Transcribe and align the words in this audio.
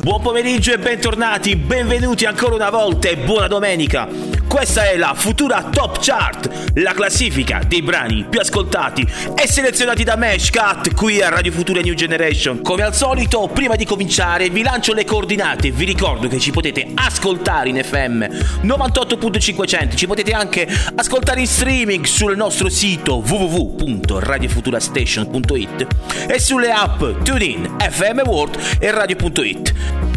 Buon 0.00 0.22
pomeriggio 0.22 0.72
e 0.72 0.78
bentornati, 0.78 1.56
benvenuti 1.56 2.24
ancora 2.24 2.54
una 2.54 2.70
volta 2.70 3.10
e 3.10 3.18
buona 3.18 3.48
domenica. 3.48 4.39
Questa 4.50 4.90
è 4.90 4.96
la 4.96 5.14
futura 5.14 5.68
Top 5.70 6.00
Chart, 6.00 6.72
la 6.74 6.92
classifica 6.92 7.62
dei 7.64 7.82
brani 7.82 8.26
più 8.28 8.40
ascoltati 8.40 9.06
e 9.40 9.46
selezionati 9.46 10.02
da 10.02 10.16
me, 10.16 10.36
Cat, 10.50 10.92
qui 10.92 11.22
a 11.22 11.28
Radio 11.28 11.52
Futura 11.52 11.80
New 11.80 11.94
Generation. 11.94 12.60
Come 12.60 12.82
al 12.82 12.92
solito, 12.92 13.46
prima 13.46 13.76
di 13.76 13.84
cominciare, 13.84 14.50
vi 14.50 14.62
lancio 14.62 14.92
le 14.92 15.04
coordinate. 15.04 15.70
Vi 15.70 15.84
ricordo 15.84 16.26
che 16.26 16.40
ci 16.40 16.50
potete 16.50 16.84
ascoltare 16.96 17.68
in 17.68 17.80
FM 17.80 18.24
98.500, 18.64 19.94
ci 19.94 20.08
potete 20.08 20.32
anche 20.32 20.66
ascoltare 20.96 21.38
in 21.38 21.46
streaming 21.46 22.04
sul 22.04 22.36
nostro 22.36 22.68
sito 22.68 23.22
www.radiofuturastation.it 23.24 25.86
e 26.26 26.40
sulle 26.40 26.72
app 26.72 27.04
TuneIn, 27.22 27.76
FM 27.78 28.22
World 28.26 28.58
e 28.80 28.90
Radio.it. 28.90 30.09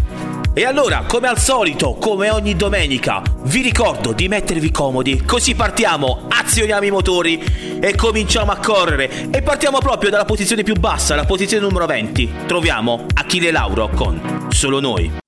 E 0.55 0.66
allora, 0.66 1.05
come 1.07 1.27
al 1.27 1.39
solito, 1.39 1.95
come 1.95 2.30
ogni 2.30 2.55
domenica, 2.55 3.23
vi 3.46 3.63
ricordo 3.63 4.13
di 4.13 4.27
mettervi 4.27 4.70
comodi, 4.70 5.23
così 5.26 5.55
partiamo, 5.55 6.27
azioniamo 6.29 6.85
i 6.85 6.91
motori 6.91 7.43
e 7.82 7.95
cominciamo 7.95 8.51
a 8.51 8.57
correre. 8.57 9.32
E 9.32 9.41
partiamo 9.41 9.79
proprio 9.79 10.12
dalla 10.12 10.26
posizione 10.26 10.62
più 10.62 10.76
bassa, 10.76 11.15
la 11.15 11.26
posizione 11.26 11.65
numero 11.65 11.87
20. 11.87 12.32
Troviamo 12.45 13.07
Achille 13.15 13.49
Lauro 13.49 13.90
con 13.95 14.45
Solo 14.49 14.79
Noi. 14.79 15.23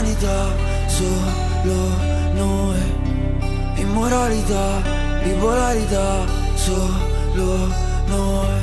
Umanità, 0.00 0.48
solo 0.86 1.88
noi. 2.32 2.80
Immoralità, 3.76 4.82
bipolarità, 5.22 6.24
solo 6.54 7.68
noi. 8.06 8.62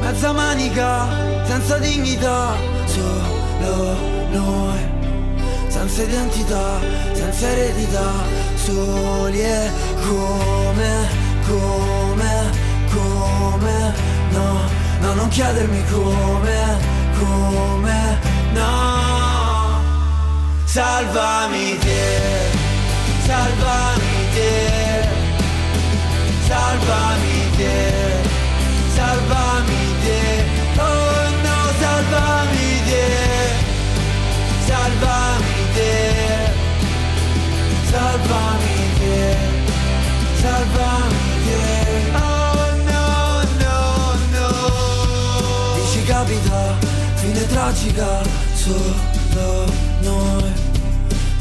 Mezza 0.00 0.32
manica, 0.32 1.08
senza 1.44 1.78
dignità, 1.78 2.54
solo 2.86 3.96
noi. 4.30 4.92
Senza 5.68 6.02
identità, 6.02 6.78
senza 7.12 7.48
eredità, 7.48 8.12
soli 8.54 9.40
e 9.40 9.70
come, 10.06 11.08
come, 11.48 12.50
come, 12.92 13.94
no, 14.30 14.60
no, 15.00 15.14
non 15.14 15.28
chiedermi 15.28 15.84
come, 15.90 16.78
come, 17.18 18.18
no. 18.52 18.93
Salvami 20.74 21.78
te, 21.78 22.50
salvami 23.24 24.16
te, 24.34 24.50
salvami 26.48 27.38
te, 27.56 27.74
salvami 28.96 29.84
te, 30.02 30.18
oh 30.82 31.30
no, 31.44 31.58
salvami 31.78 32.70
te, 32.90 33.06
salvami 34.66 35.60
te, 35.76 35.92
salvami 37.92 38.78
te, 38.98 39.16
salvami 40.42 41.26
te, 41.46 41.62
oh 42.18 42.66
no, 42.90 43.06
no, 43.62 43.78
no. 44.34 44.48
Dici 45.76 46.02
capita, 46.04 46.74
fine 47.14 47.46
tragica, 47.46 48.22
solo 48.56 49.66
noi 50.02 50.53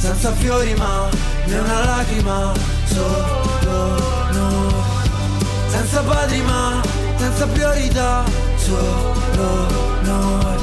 senza 0.03 0.33
fiori 0.33 0.75
ma 0.75 1.07
né 1.45 1.59
una 1.59 1.85
lacrima, 1.85 2.51
solo 2.83 3.97
noi. 4.33 4.73
Senza 5.69 6.01
padri 6.01 6.41
ma 6.41 6.81
senza 7.15 7.47
priorità, 7.47 8.25
solo 8.57 9.67
noi. 10.01 10.57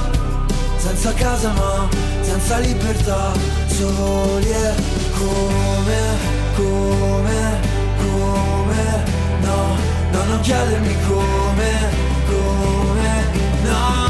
Senza 0.77 1.15
casa 1.15 1.53
ma 1.53 1.89
senza 2.21 2.59
libertà, 2.59 3.33
soli 3.69 4.51
e 4.51 4.75
come, 5.17 6.01
come, 6.57 7.61
come, 7.97 9.05
no, 9.41 9.77
no, 10.11 10.25
non 10.25 10.41
chiedermi 10.43 10.97
come, 11.09 11.73
come, 12.29 13.25
no. 13.63 14.09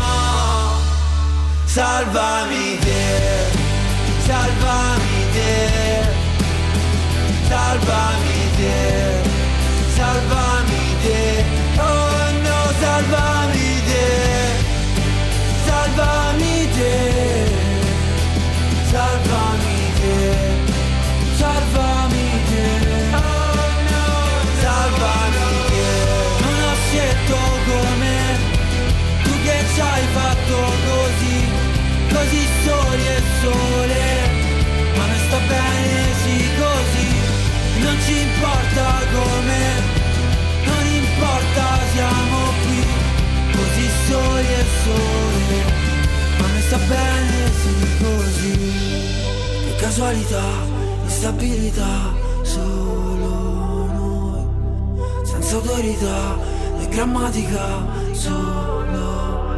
Salvami 1.67 2.79
te, 2.81 3.45
salvami 4.27 5.20
te, 5.35 5.53
salvami 7.49 8.43
te, 8.59 8.79
salvami 9.97 10.85
te, 11.03 11.45
oh 11.79 12.23
no, 12.47 12.59
salvami 12.83 13.71
te, 13.89 14.07
salvami 15.67 16.69
te, 16.77 16.95
salvami 18.91 19.71
salvami 21.41 22.29
salvami 24.61 25.49
non 26.41 26.57
ho 26.65 26.75
scelto 26.87 27.37
come 27.69 28.17
tu 29.23 29.33
che 29.43 29.65
ci 29.75 29.81
hai 29.81 30.07
fatto 30.13 30.57
così, 30.89 31.39
così 32.13 32.49
soli 32.65 33.07
e 33.07 33.23
sole 33.41 34.10
bene 35.49 36.15
sì 36.23 36.37
così, 36.59 37.11
non 37.83 37.97
ci 38.05 38.21
importa 38.21 38.87
come, 39.13 39.63
non 40.65 40.85
importa 40.87 41.65
siamo 41.93 42.39
qui, 42.63 42.81
così 43.53 43.87
soli 44.09 44.47
e 44.47 44.65
sole, 44.83 45.59
ma 46.39 46.47
mi 46.47 46.61
sta 46.61 46.79
bene 46.79 47.51
sì 47.61 47.75
così, 48.03 48.55
che 49.65 49.75
casualità, 49.77 50.45
instabilità, 51.05 52.15
solo 52.43 53.87
noi, 53.99 54.43
senza 55.25 55.55
autorità 55.57 56.39
e 56.81 56.89
grammatica, 56.89 57.67
solo 58.13 58.85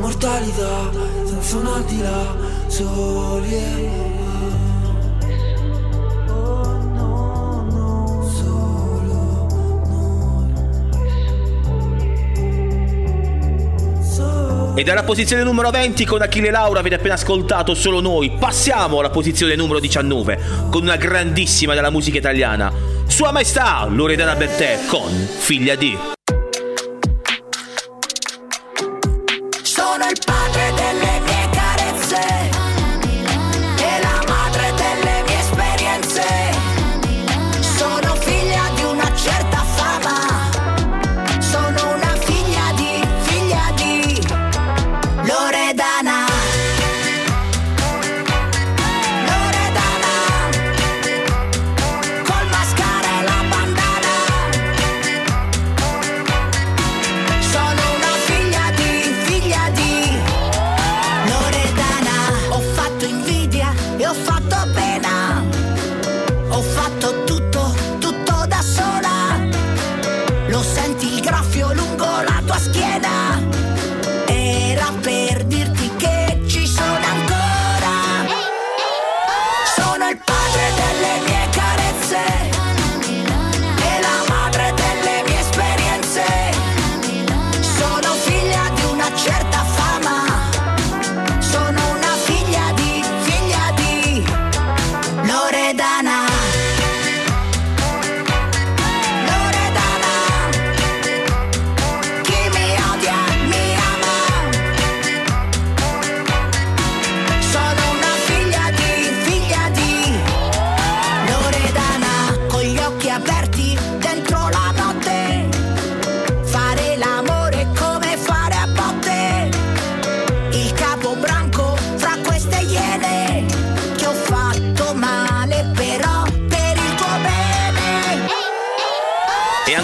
immortalità 0.00 0.90
senza 1.26 1.56
un 1.58 1.66
al 1.66 1.84
di 1.84 2.00
là 2.00 2.36
soli 2.68 3.54
e 3.54 4.18
E 14.76 14.84
dalla 14.84 15.02
posizione 15.02 15.42
numero 15.42 15.68
20 15.68 16.06
con 16.06 16.22
Achille 16.22 16.50
Laura 16.50 16.80
avete 16.80 16.94
appena 16.94 17.12
ascoltato 17.12 17.74
solo 17.74 18.00
noi. 18.00 18.30
Passiamo 18.38 19.00
alla 19.00 19.10
posizione 19.10 19.54
numero 19.54 19.78
19 19.78 20.38
con 20.70 20.82
una 20.82 20.96
grandissima 20.96 21.74
della 21.74 21.90
musica 21.90 22.16
italiana. 22.16 22.72
Sua 23.06 23.30
Maestà 23.30 23.84
Loredana 23.90 24.36
Bertè 24.36 24.78
con 24.86 25.10
Figlia 25.10 25.74
di. 25.74 26.19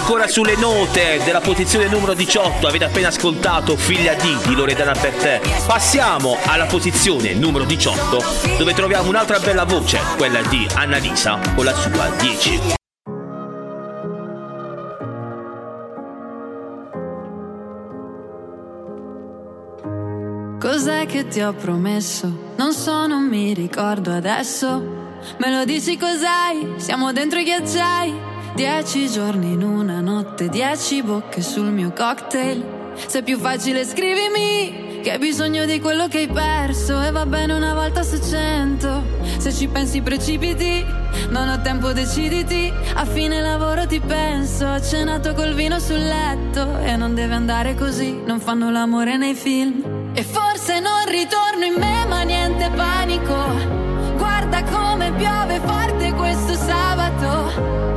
Ancora 0.07 0.29
sulle 0.29 0.55
note 0.55 1.19
della 1.25 1.41
posizione 1.41 1.89
numero 1.89 2.13
18 2.13 2.65
avete 2.65 2.85
appena 2.85 3.09
ascoltato 3.09 3.75
Figlia 3.75 4.13
di 4.13 4.37
di 4.45 4.55
Loredana 4.55 4.93
per 4.93 5.13
te. 5.15 5.41
Passiamo 5.65 6.37
alla 6.45 6.65
posizione 6.65 7.33
numero 7.33 7.65
18 7.65 8.23
dove 8.57 8.73
troviamo 8.73 9.09
un'altra 9.09 9.37
bella 9.39 9.65
voce, 9.65 9.99
quella 10.15 10.41
di 10.43 10.65
Annalisa 10.75 11.37
con 11.53 11.65
la 11.65 11.73
sua 11.73 12.07
10. 12.21 12.75
Cos'è 20.57 21.05
che 21.05 21.27
ti 21.27 21.41
ho 21.41 21.51
promesso? 21.51 22.53
Non 22.55 22.71
so, 22.71 23.07
non 23.07 23.27
mi 23.27 23.53
ricordo 23.53 24.13
adesso. 24.13 24.79
Me 25.39 25.51
lo 25.51 25.65
dici 25.65 25.97
cos'hai? 25.97 26.75
Siamo 26.77 27.11
dentro 27.11 27.39
i 27.39 27.43
ghiacciai. 27.43 28.35
Dieci 28.57 29.07
giorni 29.07 29.51
in 29.51 29.61
una 29.61 30.01
notte, 30.01 30.49
dieci 30.49 31.03
bocche 31.03 31.43
sul 31.43 31.71
mio 31.71 31.93
cocktail. 31.95 32.65
Se 33.05 33.19
è 33.19 33.21
più 33.21 33.37
facile 33.37 33.85
scrivimi 33.85 35.01
che 35.03 35.11
hai 35.11 35.19
bisogno 35.19 35.65
di 35.65 35.79
quello 35.79 36.07
che 36.07 36.17
hai 36.17 36.27
perso 36.27 36.99
e 37.03 37.11
va 37.11 37.27
bene 37.27 37.53
una 37.53 37.75
volta 37.75 38.01
su 38.01 38.19
cento. 38.19 39.03
Se 39.37 39.53
ci 39.53 39.67
pensi 39.67 40.01
precipiti, 40.01 40.83
non 41.29 41.47
ho 41.49 41.61
tempo 41.61 41.93
deciditi. 41.93 42.73
A 42.95 43.05
fine 43.05 43.41
lavoro 43.41 43.85
ti 43.85 43.99
penso, 43.99 44.65
ho 44.65 44.81
cenato 44.81 45.35
col 45.35 45.53
vino 45.53 45.77
sul 45.77 46.03
letto 46.03 46.79
e 46.79 46.95
non 46.95 47.13
deve 47.13 47.35
andare 47.35 47.75
così, 47.75 48.23
non 48.25 48.39
fanno 48.39 48.71
l'amore 48.71 49.17
nei 49.17 49.35
film. 49.35 50.09
E 50.15 50.23
forse 50.23 50.79
non 50.79 51.05
ritorno 51.05 51.63
in 51.63 51.75
me, 51.77 52.07
ma 52.07 52.23
niente 52.23 52.71
panico. 52.75 53.35
Guarda 54.17 54.63
come 54.63 55.11
piove 55.11 55.61
forte 55.63 56.11
questo 56.13 56.55
sabato. 56.55 57.96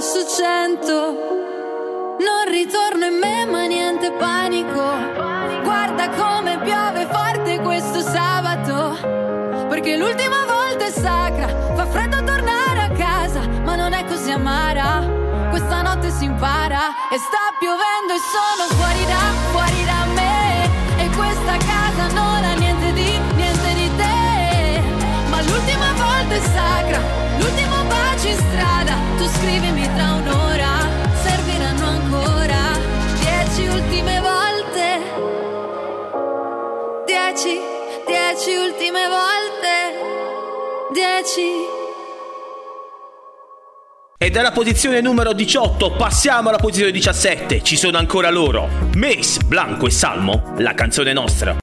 su 0.00 0.24
cento. 0.26 2.16
Non 2.18 2.48
ritorno 2.48 3.04
in 3.04 3.18
me, 3.18 3.44
ma 3.44 3.66
niente 3.66 4.10
panico. 4.12 4.82
Guarda 5.62 6.08
come 6.08 6.58
piove 6.60 7.06
forte 7.10 7.60
questo 7.60 8.00
sabato. 8.00 8.96
Perché 9.68 9.96
l'ultima 9.96 10.46
volta 10.46 10.86
è 10.86 10.90
sacra, 10.90 11.48
fa 11.74 11.84
freddo 11.86 12.24
tornare 12.24 12.80
a 12.80 12.90
casa, 12.96 13.40
ma 13.62 13.76
non 13.76 13.92
è 13.92 14.04
così 14.06 14.30
amara. 14.30 15.04
Questa 15.50 15.82
notte 15.82 16.10
si 16.10 16.24
impara 16.24 17.10
e 17.10 17.18
sta 17.18 17.52
piovendo 17.58 18.14
e 18.14 18.20
sono 18.32 18.68
fuori 18.80 19.04
da, 19.04 19.22
fuori 19.52 19.84
da 19.84 20.04
me. 20.14 20.64
E 20.96 21.10
questa 21.14 21.56
casa 21.58 22.06
non 22.14 22.42
ha 22.42 22.54
niente 22.54 22.92
di, 22.94 23.18
niente 23.34 23.74
di 23.74 23.90
te. 23.96 24.80
Ma 25.28 25.42
l'ultima 25.42 25.92
volta 25.92 26.34
è 26.34 26.40
sacra, 26.40 27.00
l'ultimo 27.38 27.84
bacio 27.84 28.28
in 28.28 28.36
strada. 28.36 28.94
Tu 29.16 29.26
scrivimi 29.26 29.79
Dieci, 37.32 37.60
dieci 38.08 38.56
ultime 38.56 39.06
volte. 39.06 39.70
Dieci. 40.92 41.42
E 44.18 44.30
dalla 44.30 44.50
posizione 44.50 45.00
numero 45.00 45.32
18 45.32 45.92
passiamo 45.92 46.48
alla 46.48 46.58
posizione 46.58 46.90
17. 46.90 47.62
Ci 47.62 47.76
sono 47.76 47.98
ancora 47.98 48.30
loro. 48.30 48.68
Mace, 48.96 49.44
Blanco 49.46 49.86
e 49.86 49.90
Salmo, 49.90 50.54
la 50.58 50.74
canzone 50.74 51.12
nostra. 51.12 51.56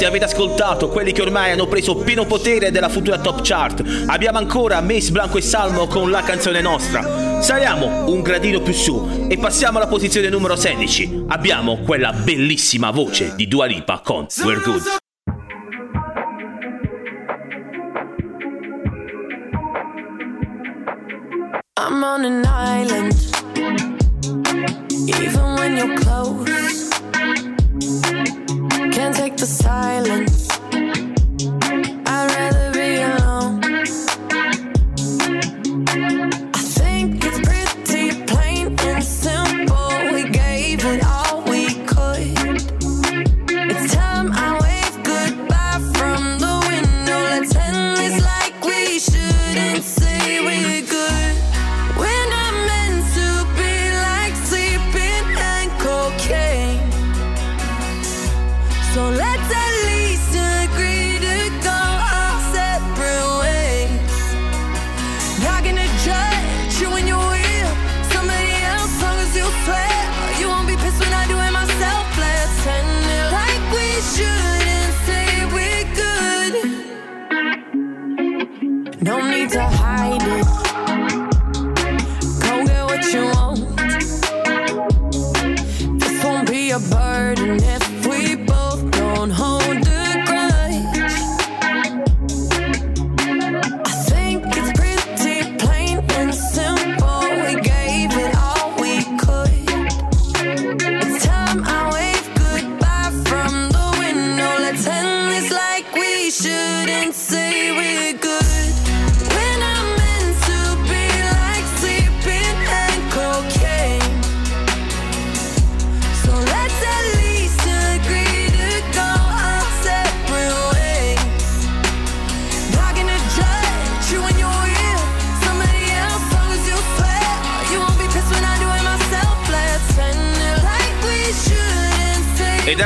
17 0.00 0.06
avete 0.06 0.24
ascoltato 0.24 0.88
quelli 0.88 1.12
che 1.12 1.20
ormai 1.22 1.50
hanno 1.52 1.66
preso 1.66 1.96
pieno 1.96 2.24
potere 2.24 2.70
della 2.70 2.88
futura 2.88 3.18
top 3.18 3.40
chart. 3.42 4.04
Abbiamo 4.06 4.38
ancora 4.38 4.80
Mace 4.80 5.10
Blanco 5.10 5.36
e 5.36 5.42
Salmo 5.42 5.86
con 5.86 6.10
la 6.10 6.22
canzone 6.22 6.60
nostra. 6.60 7.40
Saliamo 7.42 8.10
un 8.10 8.22
gradino 8.22 8.60
più 8.60 8.72
su 8.72 9.26
e 9.28 9.36
passiamo 9.36 9.78
alla 9.78 9.86
posizione 9.86 10.28
numero 10.28 10.56
16. 10.56 11.24
Abbiamo 11.28 11.78
quella 11.80 12.12
bellissima 12.12 12.90
voce 12.90 13.34
di 13.36 13.46
Dua 13.46 13.66
Lipa 13.66 14.00
con 14.02 14.26
We're 14.42 14.62
Good. 14.62 14.82
I'm 21.76 22.02
on 22.02 22.24
an 22.24 22.44
island, 22.44 23.12
Knocking 65.40 65.79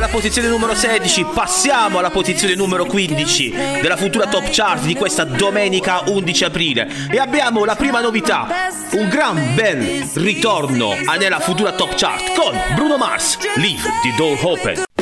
posizione 0.08 0.48
numero 0.48 0.74
16 0.74 1.24
passiamo 1.34 1.98
alla 1.98 2.10
posizione 2.10 2.54
numero 2.54 2.84
15 2.84 3.50
della 3.80 3.96
futura 3.96 4.26
top 4.26 4.48
chart 4.50 4.84
di 4.84 4.94
questa 4.94 5.24
domenica 5.24 6.02
11 6.06 6.44
aprile 6.44 6.88
e 7.10 7.18
abbiamo 7.18 7.64
la 7.64 7.76
prima 7.76 8.00
novità, 8.00 8.48
un 8.92 9.08
gran 9.08 9.54
bel 9.54 10.08
ritorno 10.14 10.94
nella 11.16 11.38
futura 11.38 11.72
top 11.72 11.94
chart 11.94 12.32
con 12.34 12.58
Bruno 12.74 12.96
Mars, 12.96 13.38
Leave 13.54 13.82
the 14.02 14.14
Door 14.16 14.38
Open. 14.42 14.93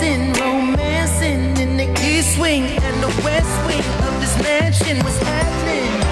Dancing, 0.00 0.32
romancing 0.42 1.56
in 1.58 1.76
the 1.76 1.88
east 2.04 2.38
wing 2.38 2.64
and 2.64 3.02
the 3.02 3.22
west 3.22 3.66
wing 3.66 3.84
of 4.06 4.20
this 4.20 4.42
mansion. 4.42 4.96
What's 5.04 5.18
happening? 5.18 6.03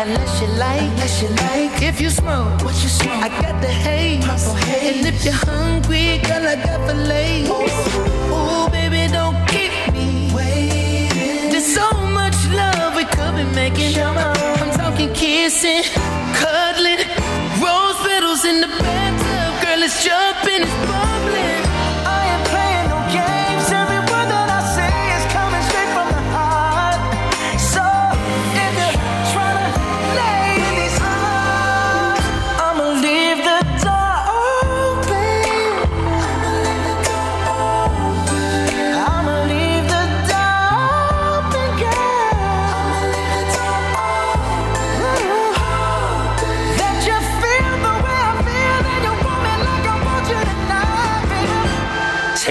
Unless 0.00 0.40
you 0.40 0.48
like, 0.58 0.82
unless 0.82 1.22
you 1.22 1.28
like. 1.28 1.82
If 1.82 2.00
you 2.00 2.10
smoke, 2.10 2.62
what 2.64 2.74
you 2.82 2.88
smoke? 2.88 3.22
I 3.22 3.28
got 3.28 3.60
the 3.60 3.68
haze, 3.68 4.24
purple 4.24 4.54
haze. 4.54 4.96
And 4.96 5.06
if 5.06 5.24
you're 5.24 5.34
hungry, 5.34 6.18
girl, 6.26 6.46
I 6.46 6.56
got 6.56 6.80
fillets. 6.88 7.48
Ooh, 7.50 8.34
Ooh 8.34 8.70
baby, 8.70 9.12
don't 9.12 9.36
keep 9.48 9.72
me 9.92 10.32
waiting. 10.34 11.50
There's 11.52 11.74
so 11.74 11.90
much 12.18 12.36
love 12.50 12.96
we 12.96 13.04
could 13.04 13.34
be 13.36 13.44
making. 13.54 13.98
I'm 14.00 14.70
talking 14.78 15.12
kissing, 15.12 15.82
cuddling, 16.40 17.04
rose 17.60 17.98
petals 18.06 18.44
in 18.44 18.60
the 18.60 18.68
bathtub. 18.80 19.52
Girl, 19.62 19.82
it's 19.82 20.04
jumping, 20.04 20.62
it's 20.62 20.76
bubbling. 20.88 21.19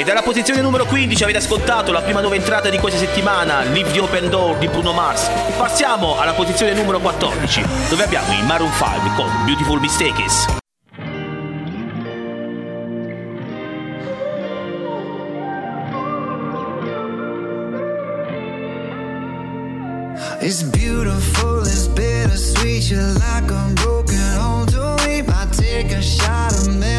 Dalla 0.10 0.24
posizione 0.24 0.62
numero 0.62 0.86
15 0.88 1.22
avete 1.22 1.38
ascoltato 1.38 1.92
la 1.92 2.02
prima 2.02 2.20
nuova 2.20 2.34
entrata 2.34 2.68
di 2.70 2.80
questa 2.80 2.98
settimana, 2.98 3.62
Leave 3.62 3.92
the 3.92 4.00
Open 4.00 4.28
Door 4.28 4.58
di 4.58 4.68
Bruno 4.68 4.92
Mars. 4.92 5.30
Passiamo 5.56 6.20
alla 6.20 6.34
posizione 6.34 6.74
numero 6.74 7.00
14, 7.00 7.64
dove 7.90 8.06
abbiamo 8.06 8.34
i 8.34 8.42
Maroon 8.42 8.72
5 8.72 9.12
con 9.16 9.30
Beautiful 9.46 9.80
Mistakes. 9.80 10.48
It's 20.42 20.64
beautiful, 20.64 21.62
it's 21.68 21.86
bittersweet, 21.86 22.90
you're 22.90 23.14
like 23.20 23.52
a 23.52 23.74
broken 23.76 24.18
home 24.40 24.66
to 24.72 24.96
me. 25.06 25.20
I 25.20 25.46
take 25.52 25.92
a 25.92 26.02
shot 26.02 26.54
of 26.54 26.68
memories 26.68 26.99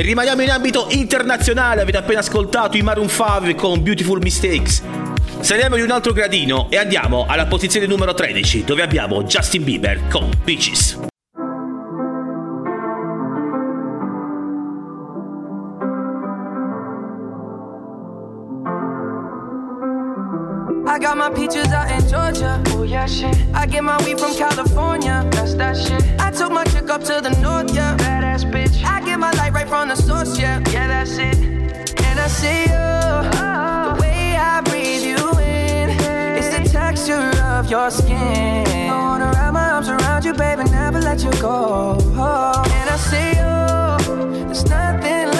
E 0.00 0.02
rimaniamo 0.02 0.40
in 0.40 0.48
ambito 0.48 0.86
internazionale, 0.88 1.82
avete 1.82 1.98
appena 1.98 2.20
ascoltato 2.20 2.78
i 2.78 2.80
Maroon 2.80 3.06
5 3.06 3.54
con 3.54 3.82
Beautiful 3.82 4.18
Mistakes. 4.22 4.82
Saliamo 5.40 5.76
di 5.76 5.82
un 5.82 5.90
altro 5.90 6.14
gradino 6.14 6.68
e 6.70 6.78
andiamo 6.78 7.26
alla 7.28 7.44
posizione 7.44 7.84
numero 7.84 8.14
13 8.14 8.64
dove 8.64 8.80
abbiamo 8.80 9.24
Justin 9.24 9.62
Bieber 9.62 10.08
con 10.08 10.30
Peaches. 10.42 10.98
I 20.86 20.98
got 20.98 21.18
my 21.18 21.28
peaches 21.30 21.70
out 21.74 21.90
in 21.90 22.08
Georgia. 22.08 22.58
Oh 22.74 22.84
yeah, 22.84 23.06
shit. 23.06 23.36
I 23.52 23.66
get 23.66 23.82
my 23.82 23.98
weed 24.06 24.18
from 24.18 24.34
California. 24.34 25.26
That's 25.32 25.54
that 25.56 25.76
shit. 25.76 26.02
I 26.18 26.30
took 26.30 26.50
my 26.50 26.64
chick 26.64 26.88
up 26.88 27.04
to 27.04 27.20
the 27.20 27.38
north, 27.42 27.74
yeah. 27.74 28.19
Badass 28.44 28.52
bitch. 28.52 28.84
I 28.84 29.00
get 29.04 29.18
my 29.18 29.30
light 29.32 29.52
right 29.52 29.68
from 29.68 29.88
the 29.88 29.96
source, 29.96 30.38
yeah. 30.38 30.62
Yeah, 30.70 30.86
that's 30.88 31.18
it. 31.18 31.36
And 31.38 32.20
I 32.20 32.28
see 32.28 32.62
you. 32.62 32.70
Oh. 32.74 33.94
The 33.94 34.02
way 34.02 34.36
I 34.36 34.60
breathe 34.62 35.02
you 35.02 35.38
in. 35.40 35.90
It's 36.38 36.48
the 36.56 36.78
texture 36.78 37.30
of 37.44 37.70
your 37.70 37.90
skin. 37.90 38.66
I 38.66 38.96
wanna 38.96 39.30
wrap 39.32 39.52
my 39.52 39.70
arms 39.70 39.88
around 39.88 40.24
you, 40.24 40.34
baby, 40.34 40.64
never 40.70 41.00
let 41.00 41.22
you 41.22 41.30
go. 41.40 41.98
And 42.00 42.90
I 42.90 42.96
see 42.96 43.30
you. 43.40 44.46
There's 44.46 44.64
nothing 44.68 45.28
like 45.28 45.39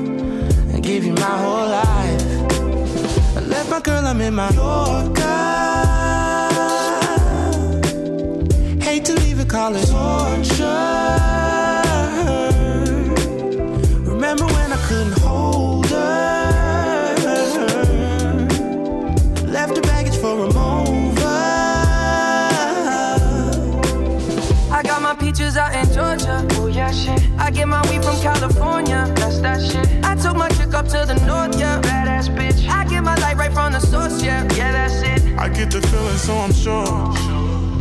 give 0.81 1.05
you 1.05 1.13
my 1.13 1.21
whole 1.21 1.67
life. 1.67 2.21
I 3.37 3.39
left 3.41 3.69
my 3.69 3.79
girl, 3.79 4.05
I'm 4.05 4.19
in 4.21 4.33
my 4.33 4.49
Yorker. 4.49 5.21
Hate 8.81 9.05
to 9.05 9.13
leave 9.13 9.39
it, 9.39 9.47
call 9.49 9.75
it 9.75 9.85
torture. 9.87 10.65
Remember 14.11 14.45
when 14.45 14.73
I 14.73 14.77
couldn't 14.87 15.19
hold 15.19 15.87
her? 15.87 17.15
Left 19.47 19.75
her 19.75 19.81
baggage 19.81 20.15
for 20.17 20.45
a 20.45 20.53
mover. 20.53 21.21
I 24.71 24.81
got 24.83 25.01
my 25.01 25.13
peaches 25.15 25.57
out 25.57 25.75
in 25.75 25.85
Georgia. 25.93 26.45
Oh 26.53 26.67
yeah, 26.67 26.91
shit. 26.91 27.21
I 27.37 27.51
get 27.51 27.67
my 27.67 27.81
weed 27.89 28.03
from 28.03 28.19
California. 28.21 29.13
The 31.15 31.25
north, 31.25 31.59
yeah. 31.59 31.81
Badass 31.81 32.29
bitch. 32.35 32.67
I 32.67 32.85
get 32.85 33.03
my 33.03 33.15
light 33.15 33.37
right 33.37 33.51
from 33.51 33.73
the 33.73 33.79
source, 33.79 34.23
yeah. 34.23 34.43
Yeah, 34.55 34.71
that's 34.71 35.01
it. 35.01 35.37
I 35.37 35.49
get 35.49 35.71
the 35.71 35.81
feeling, 35.81 36.17
so 36.17 36.33
I'm 36.37 36.53
sure. 36.53 36.85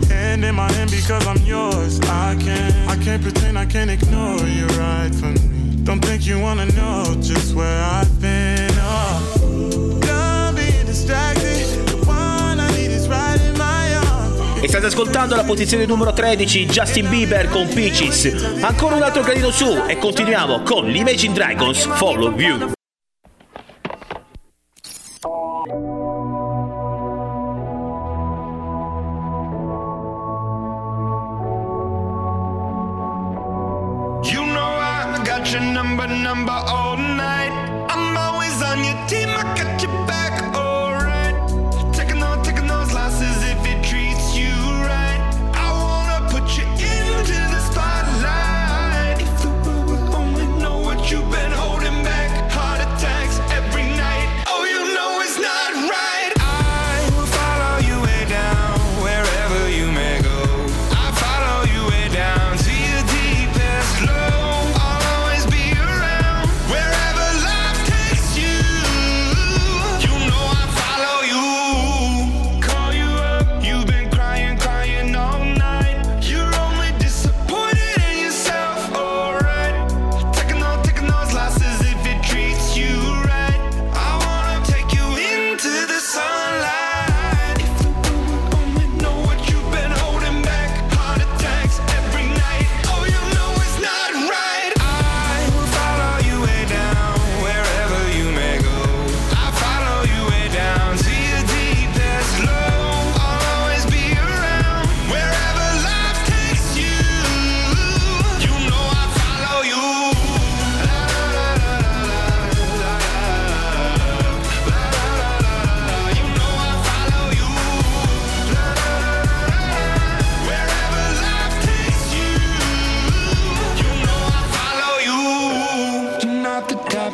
Hand 0.08 0.44
in 0.44 0.54
my 0.54 0.70
hand 0.72 0.90
because 0.90 1.26
I'm 1.26 1.40
yours. 1.44 2.00
I 2.00 2.36
can't, 2.40 2.74
I 2.88 2.96
can't 2.96 3.22
pretend, 3.22 3.58
I 3.58 3.66
can't 3.66 3.90
ignore 3.90 4.46
you 4.46 4.66
right 4.78 5.14
from 5.14 5.34
me. 5.34 5.82
Don't 5.84 6.04
think 6.04 6.26
you 6.26 6.38
wanna 6.40 6.66
know 6.66 7.16
just 7.20 7.54
where 7.54 7.82
I've 7.82 8.20
been. 8.20 8.70
Oh, 8.80 9.98
done 10.00 10.54
being 10.54 10.86
distracted. 10.86 11.66
The 11.86 11.96
one 12.06 12.60
I 12.60 12.70
need 12.76 12.90
is 12.90 13.08
right 13.08 13.40
in 13.40 13.56
my 13.56 13.94
arms. 13.94 14.62
E 14.62 14.68
state 14.68 14.86
ascoltando 14.86 15.36
la 15.36 15.44
posizione 15.44 15.86
numero 15.86 16.12
13 16.12 16.66
Justin 16.66 17.08
Bieber 17.08 17.48
con 17.48 17.68
Peaches. 17.68 18.60
Ancora 18.60 18.96
un 18.96 19.02
altro 19.02 19.22
gradino 19.22 19.50
su 19.50 19.82
e 19.86 19.96
continuiamo 19.98 20.62
con 20.62 20.86
l'Imagine 20.86 21.34
Dragons 21.34 21.86
Follow. 21.96 22.38
You 22.38 22.78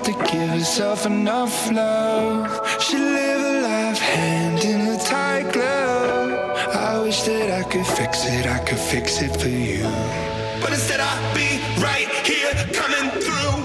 to 0.05 0.13
give 0.31 0.49
herself 0.49 1.07
enough 1.07 1.71
love. 1.71 2.47
She 2.81 2.97
live 2.99 3.41
a 3.41 3.63
life 3.63 3.99
hand 3.99 4.65
in 4.65 4.81
a 4.89 4.99
tight 4.99 5.53
glove. 5.53 6.31
I 6.75 7.01
wish 7.01 7.23
that 7.23 7.51
I 7.51 7.63
could 7.69 7.87
fix 7.87 8.25
it, 8.27 8.47
I 8.47 8.59
could 8.59 8.79
fix 8.79 9.23
it 9.23 9.37
for 9.41 9.49
you. 9.49 9.85
But 10.61 10.71
instead 10.73 11.01
I'll 11.01 11.35
be 11.35 11.61
right 11.81 12.09
here 12.25 12.53
coming 12.73 13.11
through. 13.21 13.56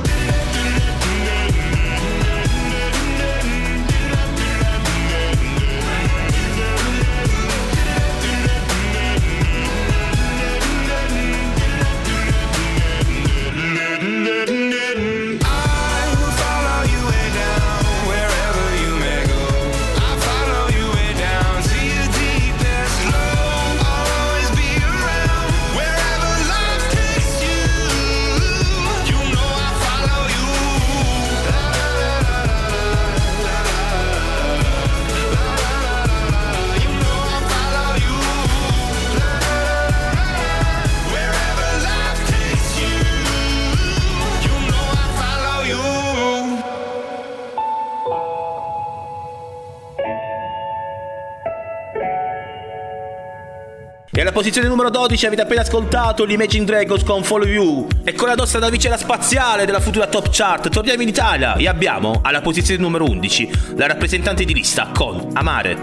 Alla 54.21 54.31
posizione 54.31 54.67
numero 54.67 54.91
12 54.91 55.25
avete 55.25 55.41
appena 55.41 55.61
ascoltato 55.61 56.25
l'Imagine 56.25 56.63
Dragons 56.63 57.03
con 57.03 57.23
Follow 57.23 57.47
You. 57.47 57.87
E 58.03 58.13
con 58.13 58.27
la 58.27 58.35
nostra 58.35 58.59
navicella 58.59 58.95
spaziale 58.95 59.65
della 59.65 59.79
futura 59.79 60.05
top 60.05 60.29
chart 60.29 60.69
torniamo 60.69 61.01
in 61.01 61.07
Italia 61.07 61.55
e 61.55 61.67
abbiamo 61.67 62.19
alla 62.21 62.39
posizione 62.41 62.79
numero 62.79 63.03
11 63.05 63.73
la 63.77 63.87
rappresentante 63.87 64.45
di 64.45 64.53
lista 64.53 64.91
con 64.93 65.31
Amare. 65.33 65.81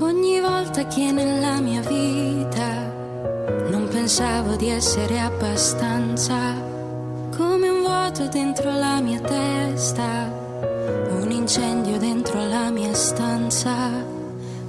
Ogni 0.00 0.40
volta 0.40 0.84
che 0.88 1.12
nella 1.12 1.60
mia 1.60 1.80
vita 1.80 2.92
non 3.70 3.86
pensavo 3.88 4.56
di 4.56 4.68
essere 4.68 5.20
abbastanza, 5.20 6.34
come 7.36 7.68
un 7.68 7.82
vuoto 7.82 8.26
dentro 8.26 8.76
la 8.76 9.00
mia 9.00 9.20
testa, 9.20 10.43
incendio 11.34 11.98
dentro 11.98 12.44
la 12.46 12.70
mia 12.70 12.94
stanza, 12.94 13.90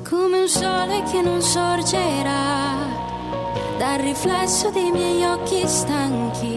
come 0.08 0.40
un 0.40 0.48
sole 0.48 1.04
che 1.04 1.22
non 1.22 1.42
sorgerà 1.42 2.76
dal 3.78 4.00
riflesso 4.00 4.70
dei 4.72 4.92
miei 4.92 5.24
occhi 5.24 5.68
stanchi. 5.68 6.55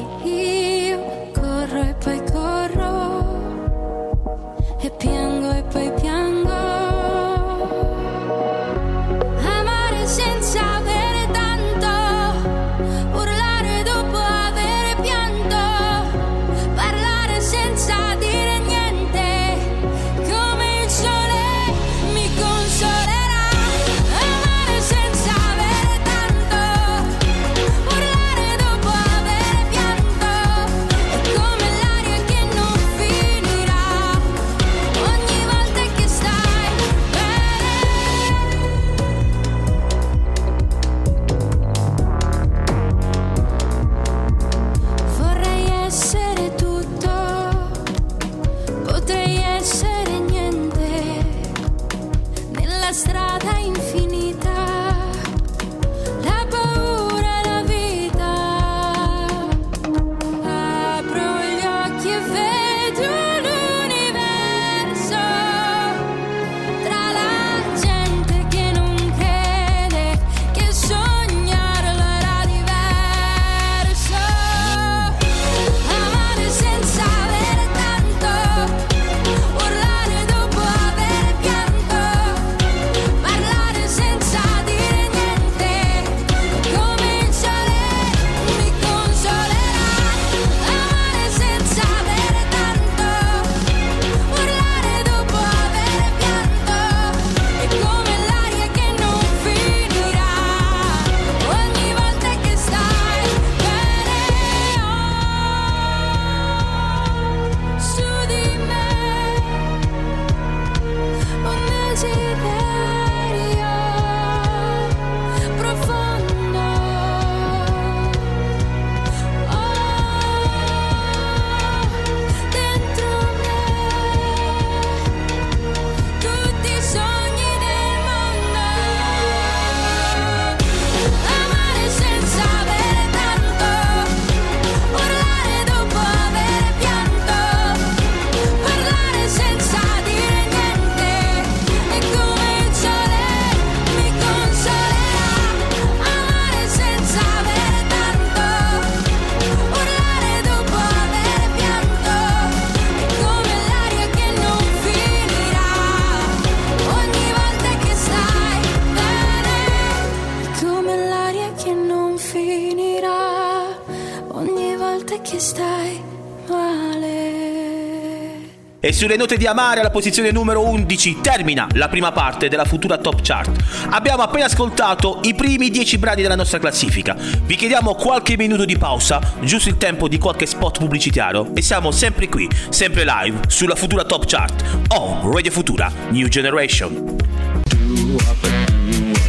E 168.88 168.92
sulle 168.94 169.16
note 169.16 169.36
di 169.36 169.44
amare 169.46 169.80
alla 169.80 169.90
posizione 169.90 170.30
numero 170.30 170.66
11 170.66 171.18
termina 171.20 171.66
la 171.72 171.90
prima 171.90 172.10
parte 172.10 172.48
della 172.48 172.64
futura 172.64 172.96
top 172.96 173.20
chart. 173.20 173.86
Abbiamo 173.90 174.22
appena 174.22 174.46
ascoltato 174.46 175.20
i 175.24 175.34
primi 175.34 175.68
10 175.68 175.98
brani 175.98 176.22
della 176.22 176.34
nostra 176.34 176.58
classifica. 176.58 177.14
Vi 177.14 177.54
chiediamo 177.54 177.94
qualche 177.94 178.38
minuto 178.38 178.64
di 178.64 178.78
pausa, 178.78 179.20
giusto 179.40 179.68
il 179.68 179.76
tempo 179.76 180.08
di 180.08 180.16
qualche 180.16 180.46
spot 180.46 180.78
pubblicitario 180.78 181.54
e 181.54 181.60
siamo 181.60 181.90
sempre 181.90 182.30
qui, 182.30 182.48
sempre 182.70 183.04
live 183.04 183.40
sulla 183.48 183.74
futura 183.74 184.04
top 184.04 184.24
chart 184.24 184.64
on 184.94 185.30
Radio 185.34 185.50
Futura 185.50 185.92
New 186.08 186.28
Generation. 186.28 187.16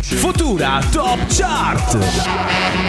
Futura 0.01 0.79
Top 0.89 1.19
Chart. 1.27 2.88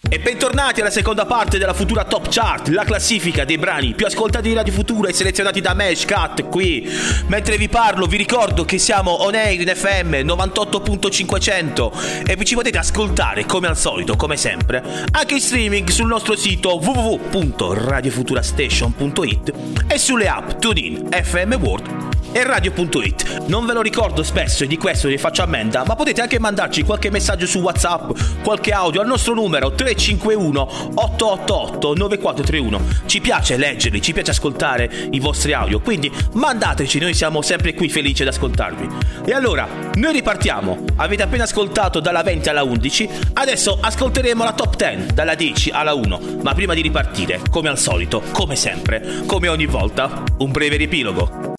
E 0.13 0.19
bentornati 0.19 0.81
alla 0.81 0.89
seconda 0.89 1.25
parte 1.25 1.57
della 1.57 1.73
futura 1.73 2.03
Top 2.03 2.27
Chart, 2.27 2.67
la 2.67 2.83
classifica 2.83 3.45
dei 3.45 3.57
brani 3.57 3.93
più 3.93 4.05
ascoltati 4.05 4.49
di 4.49 4.53
Radio 4.53 4.73
Futura 4.73 5.07
e 5.07 5.13
selezionati 5.13 5.61
da 5.61 5.73
Mesh 5.73 6.03
Cat 6.03 6.49
qui. 6.49 6.85
Mentre 7.27 7.55
vi 7.55 7.69
parlo 7.69 8.07
vi 8.07 8.17
ricordo 8.17 8.65
che 8.65 8.77
siamo 8.77 9.23
on 9.23 9.35
air 9.35 9.61
in 9.61 9.71
FM 9.73 10.15
98.500 10.15 12.27
e 12.27 12.35
vi 12.35 12.43
ci 12.43 12.55
potete 12.55 12.77
ascoltare 12.77 13.45
come 13.45 13.67
al 13.67 13.77
solito, 13.77 14.17
come 14.17 14.35
sempre, 14.35 14.83
anche 15.11 15.35
in 15.35 15.39
streaming 15.39 15.87
sul 15.87 16.07
nostro 16.07 16.35
sito 16.35 16.75
www.radiofuturastation.it 16.75 19.53
e 19.87 19.97
sulle 19.97 20.27
app 20.27 20.59
TuneIn, 20.59 21.07
FM 21.09 21.53
World 21.53 22.09
e 22.31 22.43
radio.it. 22.43 23.45
Non 23.47 23.65
ve 23.65 23.73
lo 23.73 23.81
ricordo 23.81 24.23
spesso 24.23 24.63
e 24.63 24.67
di 24.67 24.77
questo 24.77 25.07
vi 25.07 25.17
faccio 25.17 25.43
ammenda, 25.43 25.83
ma 25.85 25.95
potete 25.95 26.21
anche 26.21 26.39
mandarci 26.39 26.83
qualche 26.83 27.09
messaggio 27.09 27.45
su 27.45 27.59
WhatsApp, 27.59 28.11
qualche 28.43 28.71
audio 28.71 29.01
al 29.01 29.07
nostro 29.07 29.33
numero 29.33 29.71
351 30.01 30.91
888 30.95 31.93
9431. 31.93 32.81
Ci 33.05 33.21
piace 33.21 33.55
leggerli, 33.55 34.01
ci 34.01 34.13
piace 34.13 34.31
ascoltare 34.31 34.91
i 35.11 35.19
vostri 35.19 35.53
audio, 35.53 35.79
quindi 35.79 36.11
mandateci, 36.33 36.97
noi 36.97 37.13
siamo 37.13 37.43
sempre 37.43 37.75
qui 37.75 37.87
felici 37.87 38.23
ad 38.23 38.29
ascoltarvi. 38.29 38.87
E 39.25 39.33
allora, 39.33 39.67
noi 39.93 40.13
ripartiamo. 40.13 40.85
Avete 40.95 41.21
appena 41.21 41.43
ascoltato 41.43 41.99
dalla 41.99 42.23
20 42.23 42.49
alla 42.49 42.63
11, 42.63 43.09
adesso 43.33 43.77
ascolteremo 43.79 44.43
la 44.43 44.53
top 44.53 44.75
10 44.75 45.13
dalla 45.13 45.35
10 45.35 45.69
alla 45.69 45.93
1, 45.93 46.19
ma 46.41 46.53
prima 46.55 46.73
di 46.73 46.81
ripartire, 46.81 47.39
come 47.51 47.69
al 47.69 47.77
solito, 47.77 48.23
come 48.31 48.55
sempre, 48.55 49.21
come 49.27 49.47
ogni 49.47 49.67
volta, 49.67 50.23
un 50.39 50.51
breve 50.51 50.77
riepilogo. 50.77 51.53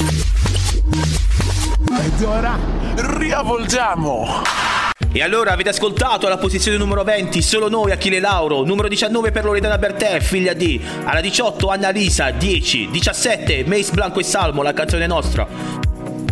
Ed 2.00 2.22
ora 2.24 2.59
riavvolgiamo. 2.96 4.81
E 5.14 5.20
allora 5.20 5.53
avete 5.53 5.68
ascoltato 5.68 6.27
alla 6.27 6.38
posizione 6.38 6.79
numero 6.79 7.05
20 7.05 7.42
Solo 7.42 7.68
noi 7.68 7.90
Achille 7.92 8.18
Lauro, 8.18 8.64
numero 8.64 8.88
19 8.88 9.31
per 9.31 9.44
Loredana 9.44 9.77
Bertè, 9.77 10.20
figlia 10.20 10.55
di, 10.55 10.81
alla 11.05 11.20
18 11.20 11.68
Annalisa, 11.68 12.31
10, 12.31 12.88
17 12.90 13.64
Mace 13.66 13.92
Blanco 13.92 14.20
e 14.20 14.22
Salmo, 14.22 14.62
la 14.62 14.72
canzone 14.72 15.07
nostra. 15.07 15.46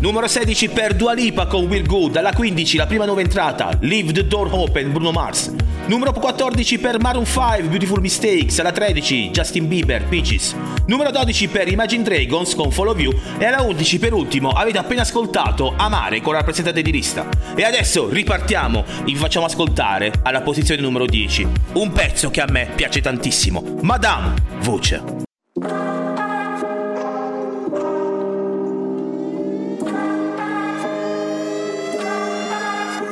Numero 0.01 0.27
16 0.27 0.71
per 0.71 0.95
Dua 0.95 1.13
Lipa 1.13 1.47
con 1.47 1.67
Will 1.67 1.85
Good, 1.85 2.17
alla 2.17 2.33
15 2.33 2.79
la 2.79 2.87
prima 2.87 3.05
nuova 3.05 3.21
entrata, 3.21 3.69
Leave 3.81 4.13
the 4.13 4.27
Door 4.27 4.49
Open, 4.51 4.93
Bruno 4.93 5.11
Mars. 5.11 5.53
Numero 5.91 6.13
14 6.13 6.79
per 6.79 7.01
Maroon 7.01 7.27
5, 7.27 7.63
Beautiful 7.63 8.01
Mistakes, 8.01 8.61
alla 8.61 8.71
13 8.71 9.31
Justin 9.31 9.67
Bieber, 9.67 10.05
Peaches. 10.05 10.55
Numero 10.87 11.11
12 11.11 11.49
per 11.49 11.67
Imagine 11.67 12.05
Dragons 12.05 12.55
con 12.55 12.71
Follow 12.71 12.97
You 12.97 13.13
e 13.39 13.45
alla 13.45 13.63
11 13.63 13.99
per 13.99 14.13
ultimo 14.13 14.51
avete 14.51 14.79
appena 14.79 15.03
ascoltato 15.03 15.75
Amare 15.77 16.21
con 16.21 16.35
la 16.35 16.39
rappresentante 16.39 16.83
di 16.83 16.93
lista. 16.93 17.27
E 17.57 17.65
adesso 17.65 18.09
ripartiamo 18.09 18.85
e 19.01 19.03
vi 19.07 19.17
facciamo 19.17 19.47
ascoltare 19.47 20.13
alla 20.23 20.43
posizione 20.43 20.81
numero 20.81 21.07
10, 21.07 21.49
un 21.73 21.91
pezzo 21.91 22.31
che 22.31 22.41
a 22.41 22.47
me 22.49 22.71
piace 22.73 23.01
tantissimo, 23.01 23.79
Madame 23.83 24.35
Voce. 24.61 25.03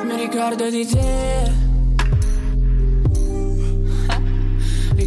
Mi 0.05 0.17
ricordo 0.17 0.71
di 0.71 0.87
te. 0.87 1.38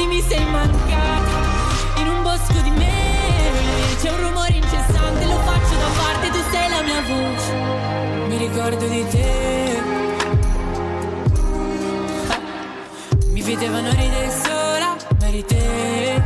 Dirti 0.00 0.06
mi 0.06 0.22
sei 0.22 0.44
mancata. 0.46 1.30
In 1.96 2.08
un 2.08 2.22
bosco 2.22 2.58
di 2.62 2.70
me. 2.70 2.88
C'è 4.00 4.10
un 4.10 4.28
rumore 4.28 4.52
incessante. 4.52 5.24
Lo 5.26 5.38
faccio 5.40 5.74
da 5.76 5.88
parte. 5.94 6.30
Tu 6.30 6.38
sei 6.50 6.68
la 6.70 6.82
mia 6.82 7.02
voce. 7.02 7.52
Mi 8.28 8.36
ricordo 8.38 8.86
di 8.86 9.06
te. 9.10 9.82
Mi 13.26 13.42
vedevano 13.42 13.90
ridere 13.90 14.30
sola, 14.42 14.96
ma 15.18 15.26
eri 15.26 15.44
te. 15.44 16.22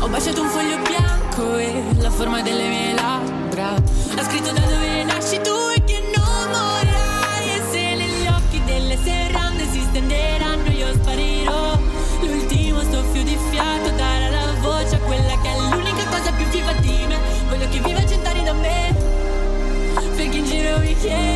Ho 0.00 0.08
baciato 0.08 0.40
un 0.40 0.48
foglio 0.48 0.78
bianco 0.78 1.56
e 1.58 1.82
la 1.98 2.10
forma 2.10 2.40
delle 2.40 2.68
mie 2.68 2.94
labbra. 2.94 3.74
Ha 3.74 4.24
scritto 4.24 4.52
da 4.52 4.65
yeah. 21.06 21.35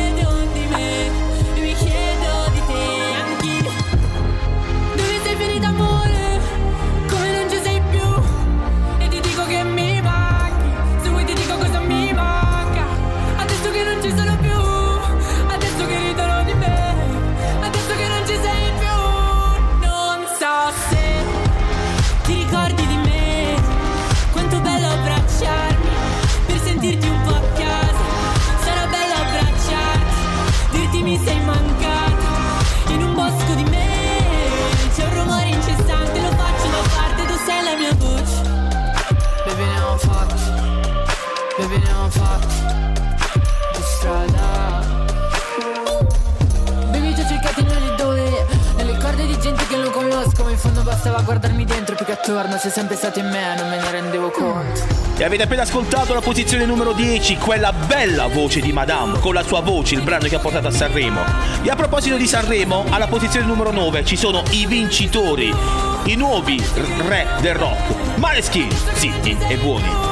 Attorno 52.21 52.57
sei 52.57 52.69
sempre 52.69 52.95
stato 52.95 53.19
in 53.19 53.27
me 53.27 53.55
Non 53.55 53.67
me 53.67 53.77
ne 53.77 53.91
rendevo 53.91 54.29
conto 54.29 54.81
E 55.17 55.23
avete 55.23 55.43
appena 55.43 55.63
ascoltato 55.63 56.13
la 56.13 56.21
posizione 56.21 56.65
numero 56.65 56.93
10, 56.93 57.37
quella 57.37 57.73
bella 57.73 58.27
voce 58.27 58.59
di 58.59 58.71
Madame, 58.71 59.19
con 59.19 59.33
la 59.33 59.43
sua 59.43 59.61
voce, 59.61 59.95
il 59.95 60.01
brano 60.01 60.27
che 60.27 60.35
ha 60.35 60.39
portato 60.39 60.67
a 60.67 60.71
Sanremo. 60.71 61.21
E 61.61 61.69
a 61.69 61.75
proposito 61.75 62.17
di 62.17 62.25
Sanremo, 62.25 62.85
alla 62.89 63.07
posizione 63.07 63.45
numero 63.45 63.71
9 63.71 64.03
ci 64.03 64.15
sono 64.15 64.41
i 64.51 64.65
vincitori, 64.65 65.53
i 66.05 66.15
nuovi 66.15 66.63
re 67.07 67.27
del 67.39 67.53
rock, 67.53 68.17
Maneskin, 68.17 68.69
zitti 68.93 69.37
e 69.47 69.57
buoni. 69.57 70.10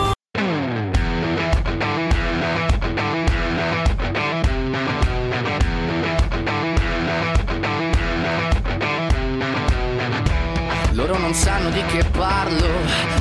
Di 11.79 11.85
che 11.85 12.03
parlo. 12.11 13.08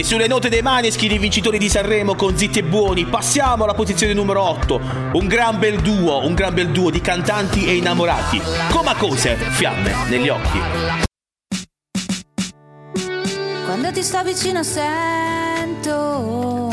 E 0.00 0.02
sulle 0.02 0.26
note 0.28 0.48
dei 0.48 0.62
Maneskin, 0.62 1.12
i 1.12 1.18
vincitori 1.18 1.58
di 1.58 1.68
Sanremo 1.68 2.14
con 2.14 2.34
Zitti 2.34 2.60
e 2.60 2.62
Buoni, 2.62 3.04
passiamo 3.04 3.64
alla 3.64 3.74
posizione 3.74 4.14
numero 4.14 4.40
8. 4.40 4.80
Un 5.12 5.26
gran 5.26 5.58
bel 5.58 5.78
duo, 5.82 6.24
un 6.24 6.32
gran 6.32 6.54
bel 6.54 6.70
duo 6.70 6.88
di 6.88 7.02
cantanti 7.02 7.66
e 7.66 7.76
innamorati. 7.76 8.40
Come 8.70 8.94
cose, 8.96 9.36
fiamme 9.36 9.92
negli 10.08 10.30
occhi. 10.30 10.58
Quando 13.66 13.92
ti 13.92 14.02
sto 14.02 14.22
vicino 14.22 14.62
sento 14.62 16.72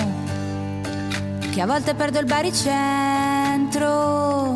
che 1.51 1.59
a 1.59 1.65
volte 1.65 1.95
perdo 1.95 2.19
il 2.19 2.25
baricentro 2.25 4.55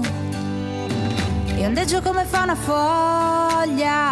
e 1.57 1.65
ondeggio 1.65 2.01
come 2.01 2.23
fa 2.23 2.43
una 2.43 2.55
foglia, 2.55 4.11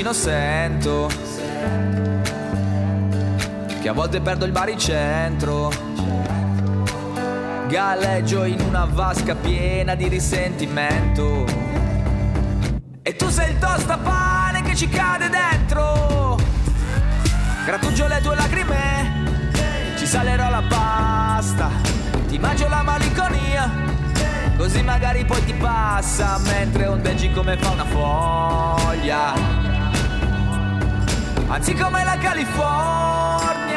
vicino 0.00 0.12
sento 0.14 1.10
che 3.82 3.88
a 3.88 3.92
volte 3.92 4.20
perdo 4.20 4.46
il 4.46 4.52
baricentro. 4.52 5.70
Galleggio 7.68 8.44
in 8.44 8.60
una 8.60 8.86
vasca 8.86 9.34
piena 9.34 9.94
di 9.94 10.08
risentimento. 10.08 11.44
E 13.02 13.16
tu 13.16 13.28
sei 13.28 13.50
il 13.50 13.58
tostapane 13.58 14.62
che 14.62 14.74
ci 14.74 14.88
cade 14.88 15.28
dentro. 15.28 16.38
Grattugio 17.66 18.06
le 18.06 18.20
tue 18.22 18.34
lacrime, 18.34 19.50
ci 19.98 20.06
salerò 20.06 20.48
la 20.48 20.62
pasta. 20.66 21.68
Ti 22.26 22.38
mangio 22.38 22.68
la 22.68 22.82
malinconia, 22.82 23.70
così 24.56 24.82
magari 24.82 25.24
poi 25.26 25.44
ti 25.44 25.52
passa 25.52 26.38
mentre 26.38 26.86
ondeggi 26.86 27.30
come 27.32 27.58
fa 27.58 27.70
una 27.70 27.84
foglia. 27.84 29.59
Anzi 31.52 31.74
come 31.74 32.04
la 32.04 32.16
California. 32.16 33.69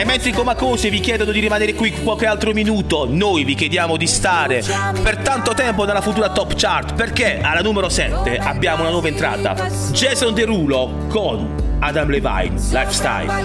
E 0.00 0.04
mentre 0.06 0.30
i 0.30 0.32
Comacose 0.32 0.88
vi 0.88 0.98
chiedono 0.98 1.30
di 1.30 1.40
rimanere 1.40 1.74
qui 1.74 1.92
qualche 1.92 2.24
altro 2.24 2.54
minuto, 2.54 3.06
noi 3.06 3.44
vi 3.44 3.54
chiediamo 3.54 3.98
di 3.98 4.06
stare 4.06 4.64
per 5.02 5.18
tanto 5.18 5.52
tempo 5.52 5.84
nella 5.84 6.00
futura 6.00 6.30
top 6.30 6.54
chart 6.56 6.94
perché 6.94 7.38
alla 7.42 7.60
numero 7.60 7.90
7 7.90 8.38
abbiamo 8.38 8.80
una 8.80 8.92
nuova 8.92 9.08
entrata. 9.08 9.52
Jason 9.92 10.32
Derulo 10.32 11.04
con 11.08 11.54
Adam 11.80 12.08
Levine, 12.08 12.58
Lifestyle. 12.70 13.42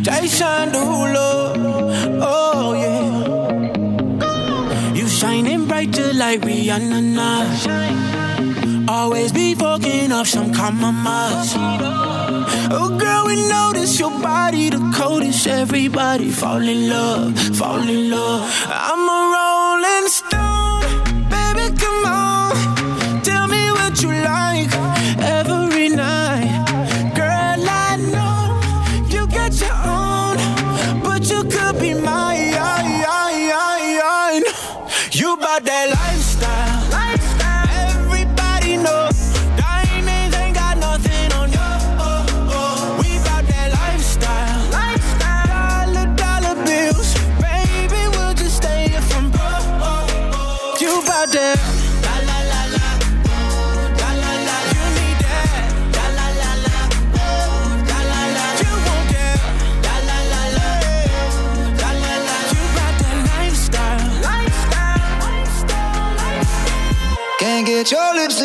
Jason 0.00 0.70
Derulo, 0.70 1.90
oh 2.20 2.74
yeah. 2.76 3.72
You 4.92 5.08
shining 5.08 5.66
brighter 5.66 6.12
like 6.12 6.46
Rihanna. 6.46 7.46
Always 8.86 9.32
be 9.32 9.56
fucking 9.56 10.12
up 10.12 10.24
some 10.24 10.52
compromise. 10.52 11.56
Oh, 12.30 12.94
girl, 12.98 13.26
we 13.26 13.36
notice 13.48 13.98
your 13.98 14.10
body 14.20 14.68
the 14.68 14.92
coldest. 14.94 15.46
Everybody 15.46 16.30
fall 16.30 16.60
in 16.60 16.90
love, 16.90 17.38
fall 17.56 17.88
in 17.88 18.10
love. 18.10 18.66
I'm 18.68 19.08
a 19.08 19.20
rolling 19.34 20.08
stone. 20.08 20.47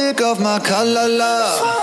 magic 0.04 0.22
of 0.22 0.40
my 0.42 0.60
color 0.60 1.08
love. 1.08 1.83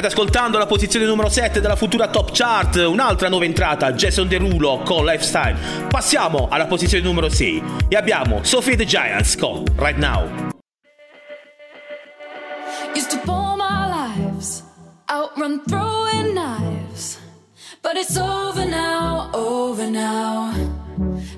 State 0.00 0.14
ascoltando 0.14 0.56
la 0.56 0.64
posizione 0.64 1.04
numero 1.04 1.28
7 1.28 1.60
della 1.60 1.76
futura 1.76 2.08
top 2.08 2.30
chart, 2.32 2.76
un'altra 2.76 3.28
nuova 3.28 3.44
entrata, 3.44 3.92
Jason 3.92 4.28
Derulo 4.28 4.80
con 4.82 5.04
Lifestyle. 5.04 5.86
Passiamo 5.90 6.48
alla 6.48 6.64
posizione 6.64 7.04
numero 7.04 7.28
6 7.28 7.62
e 7.86 7.96
abbiamo 7.96 8.42
Sophie 8.42 8.76
the 8.76 8.86
Giants 8.86 9.36
con 9.36 9.62
Right 9.76 9.98
Now. 9.98 10.52
Used 12.94 13.10
to 13.10 13.18
pull 13.26 13.56
my 13.58 14.16
lives, 14.16 14.64
outrun 15.10 15.60
throwing 15.66 16.32
knives, 16.32 17.18
but 17.82 17.96
it's 17.96 18.16
over 18.16 18.66
now, 18.66 19.28
over 19.34 19.86
now. 19.86 20.50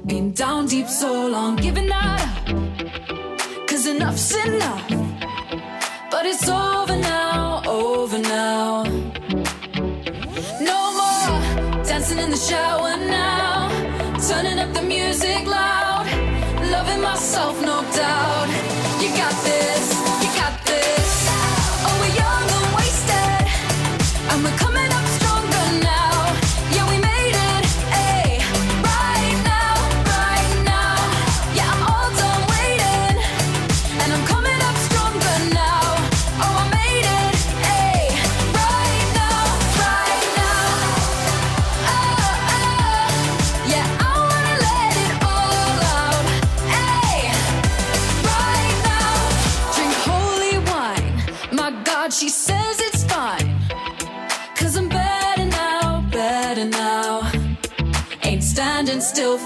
Been 0.04 0.32
down 0.34 0.66
deep 0.66 0.86
so 0.86 1.26
long, 1.26 1.56
giving 1.56 1.90
up, 1.90 2.20
cause 3.66 3.88
enough's 3.88 4.32
enough, 4.46 4.88
but 6.12 6.26
it's 6.26 6.48
over. 6.48 6.82
shower 12.49 12.97
now, 12.97 13.68
turning 14.18 14.59
up 14.59 14.72
the 14.74 14.82
music 14.82 15.47
loud, 15.47 16.07
loving 16.72 17.01
myself, 17.01 17.61
no 17.62 17.82
doubt. 17.93 18.72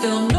still 0.06 0.35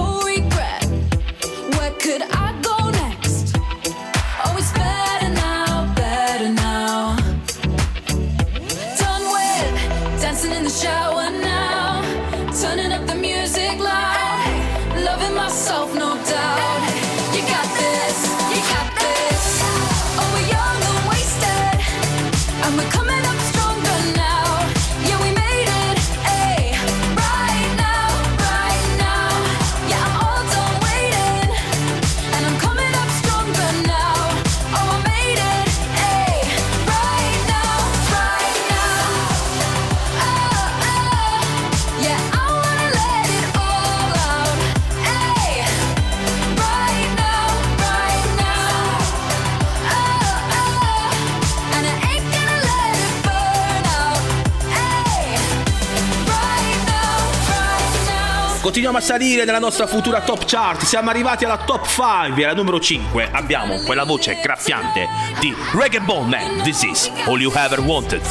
a 58.98 59.02
salire 59.02 59.46
nella 59.46 59.60
nostra 59.60 59.86
futura 59.86 60.22
top 60.22 60.46
chart. 60.46 60.84
Siamo 60.84 61.12
arrivati 61.12 61.46
alla 61.46 61.58
top 61.58 61.86
5 61.86 62.42
e 62.42 62.46
alla 62.46 62.56
numero 62.56 62.80
5 62.80 63.30
abbiamo 63.32 63.78
quella 63.84 64.04
voce 64.04 64.40
graffiante 64.42 65.08
di 65.40 65.56
Reggae 65.74 66.00
Ball 66.00 66.28
Man. 66.28 66.64
This 66.64 66.82
is 66.82 67.12
All 67.26 67.40
You 67.40 67.52
Ever 67.54 67.80
Wanted. 67.82 68.22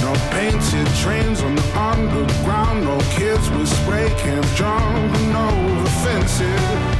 No 0.00 0.12
painted 0.30 0.86
trains 1.02 1.42
on 1.42 1.54
the 1.54 1.78
underground. 1.78 2.84
No 2.84 2.96
kids 3.16 3.48
with 3.50 3.68
spray 3.68 4.10
cans 4.16 4.54
drunk, 4.54 5.12
no 5.32 5.82
offensive. 5.82 6.94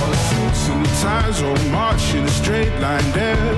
All 0.00 0.08
the 0.08 0.82
the 0.82 0.88
ties 1.02 1.42
all 1.42 1.70
march 1.70 2.14
in 2.14 2.24
a 2.24 2.28
straight 2.28 2.72
line. 2.80 3.12
There 3.12 3.49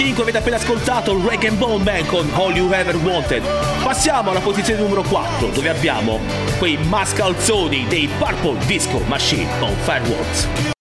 5 0.00 0.22
avete 0.22 0.38
appena 0.38 0.56
ascoltato 0.56 1.14
Rag 1.28 1.44
and 1.44 1.58
Bone 1.58 1.84
Man 1.84 2.06
con 2.06 2.26
All 2.32 2.56
You 2.56 2.72
Ever 2.72 2.96
Wanted. 2.96 3.42
Passiamo 3.82 4.30
alla 4.30 4.40
posizione 4.40 4.80
numero 4.80 5.02
4 5.02 5.48
dove 5.48 5.68
abbiamo 5.68 6.18
quei 6.56 6.78
mascalzoni 6.78 7.84
dei 7.86 8.08
Purple 8.18 8.64
Disco 8.64 9.00
Machine 9.00 9.58
con 9.58 9.74
Fireworks. 9.84 10.79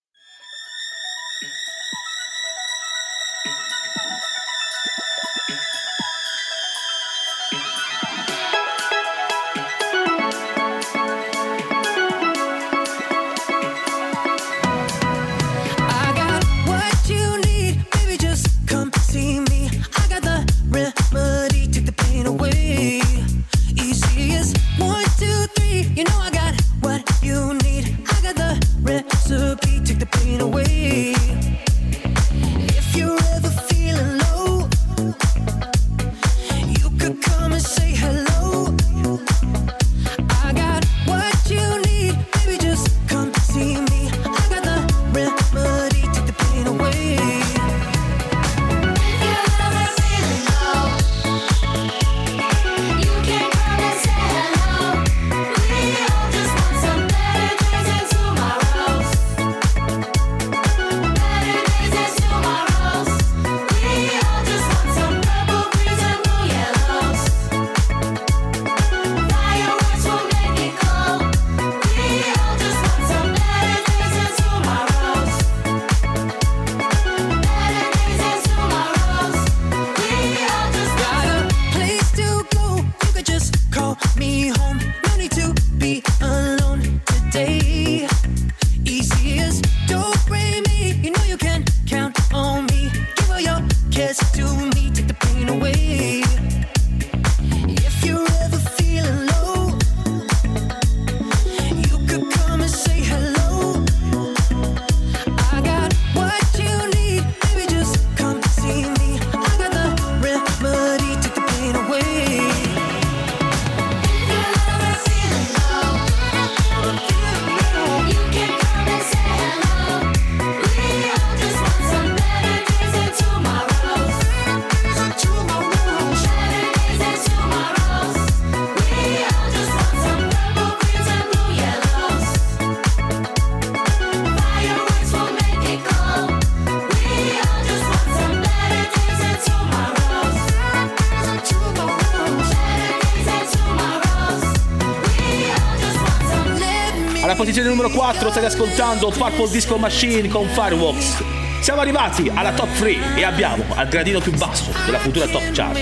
4 148.30 148.32
state 148.32 148.46
ascoltando 148.46 149.10
Purple 149.10 149.50
Disco 149.50 149.78
Machine 149.78 150.28
con 150.28 150.48
Fireworks. 150.48 151.24
Siamo 151.62 151.82
arrivati 151.82 152.32
alla 152.34 152.54
top 152.54 152.72
3 152.78 153.16
e 153.16 153.24
abbiamo 153.24 153.64
al 153.76 153.88
gradino 153.88 154.20
più 154.20 154.34
basso 154.34 154.72
della 154.86 155.00
futura 155.00 155.28
top 155.28 155.52
chart 155.52 155.78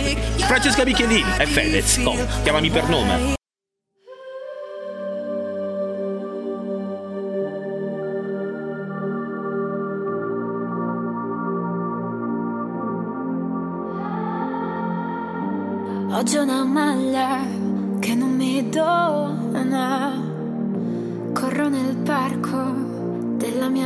Francesca 0.46 0.84
Michelini 0.84 1.26
e 1.38 1.46
Fedez 1.46 2.02
con 2.04 2.26
Chiamami 2.44 2.70
per 2.70 2.88
nome. 2.88 3.37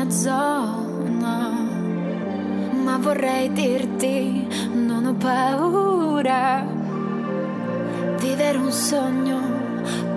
Mia 0.01 0.09
zona. 0.09 1.49
Ma 2.83 2.97
vorrei 2.97 3.51
dirti, 3.51 4.47
non 4.73 5.05
ho 5.05 5.13
paura. 5.13 6.65
Vivere 8.19 8.57
un 8.57 8.71
sogno 8.71 9.39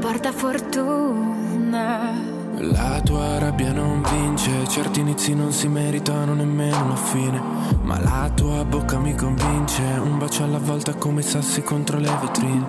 porta 0.01 0.33
fortuna. 0.33 2.33
La 2.57 3.01
tua 3.03 3.39
rabbia 3.39 3.73
non 3.73 4.03
vince, 4.09 4.67
certi 4.69 5.01
inizi 5.01 5.35
non 5.35 5.53
si 5.53 5.69
meritano 5.69 6.35
nemmeno 6.35 6.85
una 6.85 6.97
fine. 6.97 7.43
Ma 7.83 8.01
la 8.01 8.31
tua 8.35 8.65
bocca 8.65 8.99
mi 8.99 9.15
convince, 9.15 9.83
un 9.83 10.19
bacio 10.19 10.45
alla 10.45 10.59
volta 10.59 10.95
come 10.95 11.21
i 11.21 11.25
sassi 11.25 11.63
contro 11.63 11.99
le 11.99 12.11
vetrine. 12.21 12.67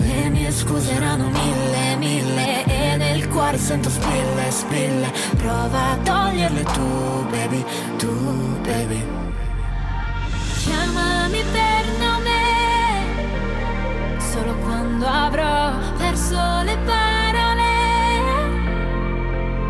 Le 0.00 0.28
mie 0.28 0.52
scuse 0.52 0.92
erano 0.92 1.28
mille, 1.28 1.96
mille 1.96 2.64
E 2.66 2.85
nel 3.16 3.28
cuore 3.28 3.56
sento 3.58 3.88
spille, 3.88 4.50
spille. 4.50 5.10
Prova 5.36 5.90
a 5.90 5.96
toglierle 5.96 6.62
tu, 6.62 7.26
baby, 7.30 7.64
tu, 7.96 8.60
baby. 8.62 9.04
Chiamami 10.62 11.42
per 11.52 11.84
nome. 11.98 12.34
Solo 14.18 14.54
quando 14.56 15.06
avrò 15.06 15.72
perso 15.96 16.36
le 16.62 16.76
parole. 16.84 17.74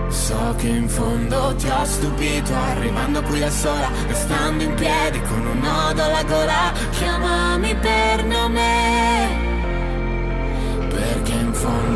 So 0.09 0.55
che 0.57 0.69
in 0.69 0.89
fondo 0.89 1.55
ti 1.57 1.69
ho 1.69 1.85
stupito, 1.85 2.53
arrivando 2.53 3.23
qui 3.23 3.39
da 3.39 3.51
sola, 3.51 3.89
restando 4.09 4.65
in 4.65 4.75
piedi 4.75 5.21
con 5.21 5.47
un 5.47 5.59
nodo 5.61 6.03
alla 6.03 6.25
gola. 6.25 6.73
Chiamami 6.91 7.77
per 7.77 8.25
nome. 8.25 9.45
Perché 10.89 11.33
in 11.33 11.53
fondo 11.53 11.96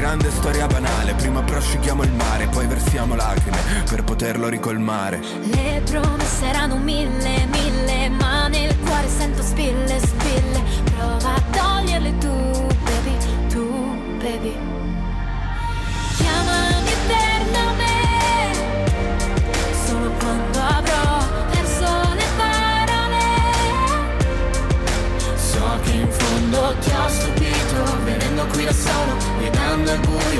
Grande 0.00 0.30
storia 0.30 0.66
banale 0.66 1.12
Prima 1.12 1.42
prosciughiamo 1.42 2.02
il 2.04 2.12
mare 2.12 2.46
Poi 2.46 2.66
versiamo 2.66 3.14
lacrime 3.14 3.58
Per 3.86 4.02
poterlo 4.02 4.48
ricolmare 4.48 5.20
Le 5.52 5.82
promesse 5.84 6.46
erano 6.46 6.78
mille, 6.78 7.46
mille, 7.46 8.08
ma 8.08 8.48
nel 8.48 8.74
cuore 8.78 9.08
sento 9.08 9.42
spille, 9.42 9.98
spille. 9.98 10.62
Prova 10.96 11.34
a 11.34 11.42
toglierle 11.50 12.16
tu, 12.18 12.32
baby, 12.82 13.16
tu, 13.48 13.68
baby. 14.18 14.56
Chiamami 16.16 16.92
per 17.06 17.40
nome, 17.52 17.92
solo 19.84 20.10
quando 20.18 20.58
avrò 20.60 21.18
perso 21.50 22.14
le 22.14 22.26
parole. 22.38 23.24
So 25.36 25.78
che 25.82 25.90
in 25.90 26.10
fondo 26.10 26.74
ti 26.80 26.90
ho 26.90 27.08
stupito, 27.08 28.04
venendo 28.04 28.46
qui 28.46 28.64
da 28.64 28.72
solo, 28.72 29.29
gonna 29.96 30.34
you 30.34 30.39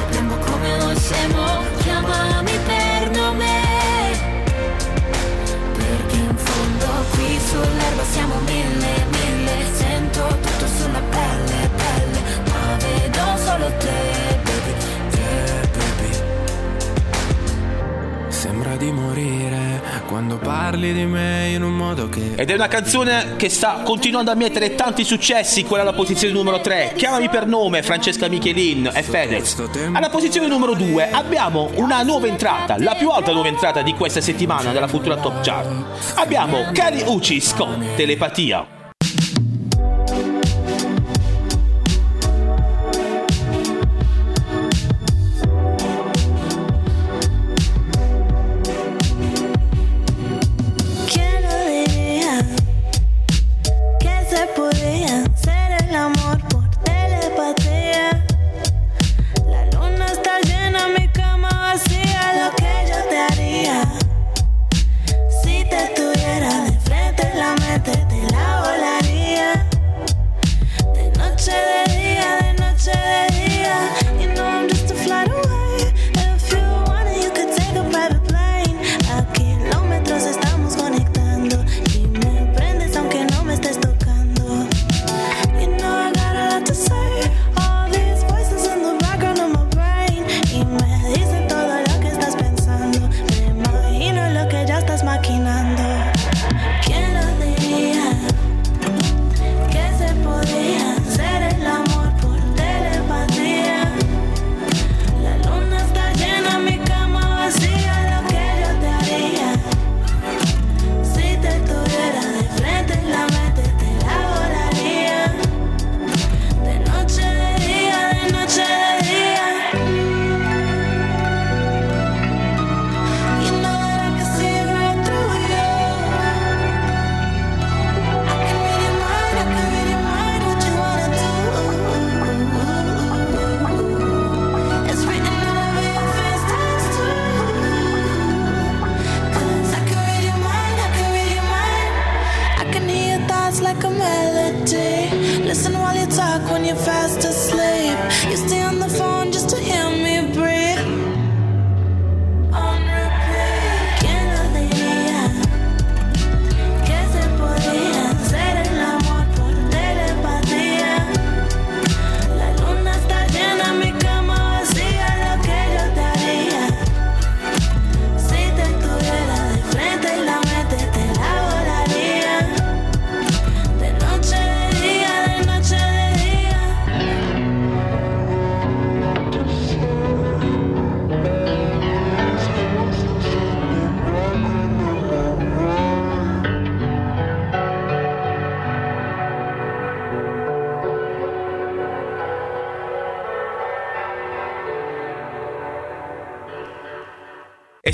quando 20.21 20.37
parli 20.37 20.93
di 20.93 21.07
me 21.07 21.49
in 21.55 21.63
un 21.63 21.73
modo 21.73 22.11
che 22.11 22.35
Ed 22.37 22.51
è 22.51 22.55
una 22.55 22.69
canzone 22.69 23.37
che 23.37 23.49
sta 23.49 23.81
continuando 23.83 24.31
a 24.31 24.35
mettere 24.35 24.75
tanti 24.75 25.03
successi, 25.03 25.65
quella 25.65 25.83
alla 25.83 25.95
posizione 25.95 26.35
numero 26.35 26.61
3. 26.61 26.93
Chiamami 26.95 27.31
per 27.31 27.47
nome, 27.47 27.83
Francesca 27.83 28.29
Michelin 28.29 28.91
e 28.93 29.03
Fedez. 29.03 29.57
Alla 29.93 30.11
posizione 30.11 30.47
numero 30.47 30.75
2 30.75 31.11
abbiamo 31.11 31.71
una 31.77 32.03
nuova 32.03 32.27
entrata, 32.27 32.77
la 32.79 32.95
più 32.97 33.09
alta 33.09 33.33
nuova 33.33 33.49
entrata 33.49 33.81
di 33.81 33.95
questa 33.95 34.21
settimana 34.21 34.73
della 34.73 34.89
futura 34.89 35.17
Top 35.17 35.41
Chart. 35.41 36.17
Abbiamo 36.17 36.67
Kali 36.71 37.03
Uchis 37.07 37.55
con 37.55 37.83
Telepatia. 37.97 38.80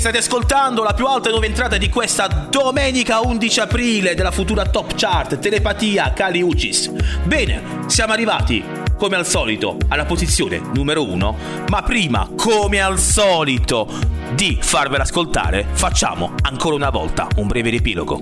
State 0.07 0.19
ascoltando 0.19 0.83
la 0.83 0.93
più 0.93 1.05
alta 1.05 1.29
nuova 1.29 1.47
entrata 1.47 1.75
di 1.77 1.89
questa 1.89 2.27
domenica 2.27 3.19
11 3.19 3.59
aprile 3.59 4.15
della 4.15 4.31
futura 4.31 4.65
Top 4.65 4.93
Chart, 4.95 5.37
Telepatia 5.37 6.13
Kali 6.13 6.41
Uchis. 6.41 6.89
Bene, 7.23 7.83
siamo 7.87 8.13
arrivati, 8.13 8.63
come 8.97 9.17
al 9.17 9.25
solito, 9.25 9.75
alla 9.89 10.05
posizione 10.05 10.61
numero 10.73 11.03
1, 11.03 11.37
ma 11.67 11.83
prima, 11.83 12.29
come 12.37 12.79
al 12.79 12.99
solito, 12.99 13.89
di 14.33 14.57
farvela 14.61 15.03
ascoltare, 15.03 15.65
facciamo 15.71 16.35
ancora 16.41 16.75
una 16.75 16.89
volta 16.89 17.27
un 17.35 17.47
breve 17.47 17.71
riepilogo. 17.71 18.21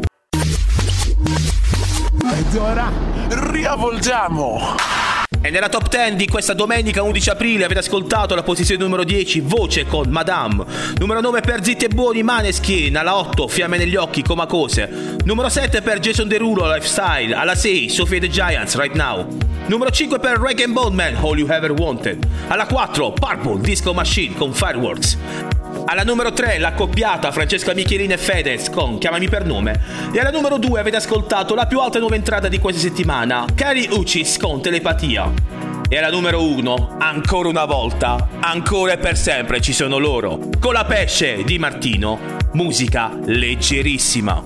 Ed 2.32 2.56
ora 2.56 2.92
riavvolgiamo. 3.28 5.05
E 5.46 5.52
nella 5.52 5.70
top 5.70 5.90
10 5.90 6.16
di 6.16 6.28
questa 6.28 6.54
domenica 6.54 7.04
11 7.04 7.30
aprile. 7.30 7.66
Avete 7.66 7.82
ascoltato 7.82 8.34
la 8.34 8.42
posizione 8.42 8.82
numero 8.82 9.04
10 9.04 9.42
Voce 9.42 9.86
con 9.86 10.10
Madame. 10.10 10.66
Numero 10.98 11.22
9 11.22 11.42
per 11.42 11.64
Zitti 11.64 11.86
e 11.86 11.90
Buoni 11.90 12.24
Maneskin. 12.24 12.98
Alla 12.98 13.16
8 13.16 13.48
Fiamme 13.48 13.78
negli 13.78 13.96
occhi 13.96 14.24
Comacose. 14.24 15.18
Numero 15.24 15.48
7 15.48 15.84
per 15.84 16.00
Jason 16.00 16.28
Derulo 16.28 16.74
Lifestyle. 16.74 17.36
Alla 17.36 17.54
6 17.54 17.90
Sophie 17.90 18.20
the 18.20 18.28
Giants 18.28 18.76
Right 18.76 18.96
Now. 18.96 19.28
Numero 19.68 19.92
5 19.92 20.18
per 20.18 20.40
Rag 20.40 20.66
Baldman 20.66 21.16
All 21.18 21.38
You 21.38 21.48
Ever 21.48 21.74
Wanted. 21.74 22.26
Alla 22.48 22.66
4 22.66 23.12
Purple 23.12 23.62
Disco 23.62 23.94
Machine 23.94 24.34
con 24.34 24.52
Fireworks 24.52 25.16
alla 25.86 26.04
numero 26.04 26.34
3 26.34 26.58
l'accoppiata 26.58 27.32
Francesca 27.32 27.74
Michelin 27.74 28.12
e 28.12 28.18
Fedez 28.18 28.70
con 28.70 28.98
Chiamami 28.98 29.30
per 29.30 29.46
nome. 29.46 29.80
E 30.12 30.20
alla 30.20 30.32
numero 30.32 30.58
2 30.58 30.80
avete 30.80 30.98
ascoltato 30.98 31.56
la 31.56 31.68
più 31.68 31.80
alta 31.80 32.00
nuova 32.00 32.16
entrata 32.16 32.48
di 32.48 32.60
questa 32.60 32.82
settimana, 32.82 33.46
Cari 33.54 33.88
Uchis 33.92 34.38
con 34.38 34.62
Telepatia. 34.62 35.32
E 35.88 35.98
alla 35.98 36.10
numero 36.10 36.44
uno, 36.44 36.96
ancora 37.00 37.48
una 37.48 37.66
volta, 37.66 38.30
ancora 38.40 38.94
e 38.94 38.98
per 38.98 39.16
sempre 39.16 39.62
ci 39.62 39.72
sono 39.72 39.98
loro. 39.98 40.40
Con 40.60 40.74
la 40.74 40.86
pesce 40.86 41.44
di 41.44 41.60
Martino, 41.60 42.20
musica 42.54 43.12
leggerissima. 43.24 44.46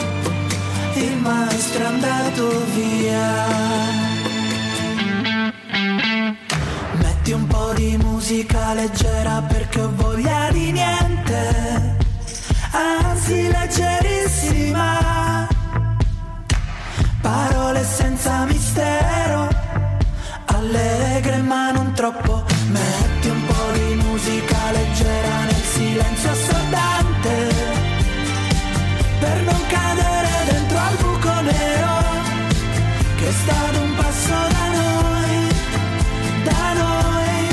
il 0.99 1.17
maestro 1.17 1.83
è 1.83 1.85
andato 1.85 2.65
via. 2.73 3.49
Metti 6.93 7.31
un 7.31 7.47
po' 7.47 7.73
di 7.73 7.97
musica 7.97 8.73
leggera 8.73 9.41
perché 9.41 9.81
ho 9.81 9.91
voglia 9.95 10.49
di 10.51 10.71
niente, 10.71 11.97
anzi 12.71 13.47
leggerissima. 13.47 15.47
Parole 17.21 17.83
senza 17.83 18.45
mistero, 18.45 19.47
allegre 20.45 21.37
ma 21.37 21.71
non 21.71 21.93
troppo. 21.93 22.43
Metti 22.69 23.10
è 33.31 33.33
stato 33.33 33.79
un 33.81 33.95
passo 33.95 34.35
da 34.55 34.65
noi, 34.79 35.35
da 36.43 36.73
noi 36.83 37.47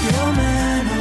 più 0.00 0.16
o 0.26 0.30
meno. 0.42 0.98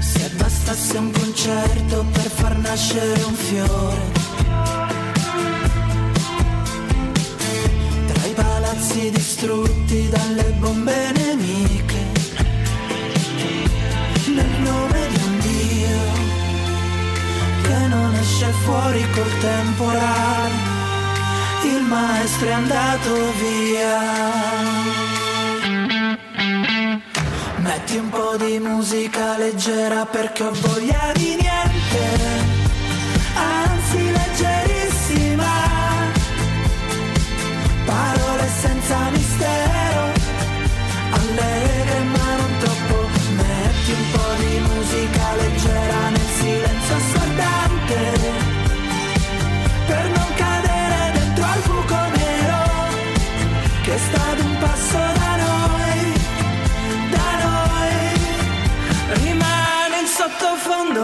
Se 0.00 0.30
bastasse 0.36 0.98
un 0.98 1.10
concerto 1.10 2.04
per 2.12 2.30
far 2.38 2.58
nascere 2.58 3.22
un 3.22 3.34
fiore. 3.34 4.04
Tra 8.12 8.26
i 8.26 8.34
palazzi 8.34 9.10
distrutti 9.10 10.08
dalle 10.10 10.50
bombe 10.58 11.12
nemiche 11.12 11.75
fuori 18.66 19.08
col 19.12 19.38
temporale. 19.38 20.54
Il 21.64 21.82
maestro 21.82 22.48
è 22.48 22.52
andato 22.52 23.10
via. 23.40 23.98
Metti 27.58 27.96
un 27.96 28.08
po' 28.10 28.36
di 28.36 28.58
musica 28.58 29.38
leggera 29.38 30.04
perché 30.04 30.42
ho 30.42 30.52
voglia 30.52 31.12
di 31.14 31.36
niente, 31.40 31.55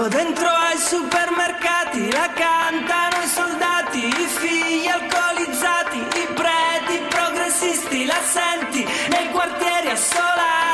dentro 0.09 0.49
ai 0.49 0.79
supermercati, 0.79 2.11
la 2.11 2.29
cantano 2.35 3.23
i 3.23 3.27
soldati, 3.27 4.07
i 4.07 4.27
figli 4.27 4.89
alcolizzati, 4.89 5.99
i 5.99 6.27
preti 6.35 7.03
progressisti, 7.09 8.07
la 8.07 8.21
senti 8.25 8.85
nei 9.11 9.31
quartieri 9.31 9.91
assolati 9.91 10.72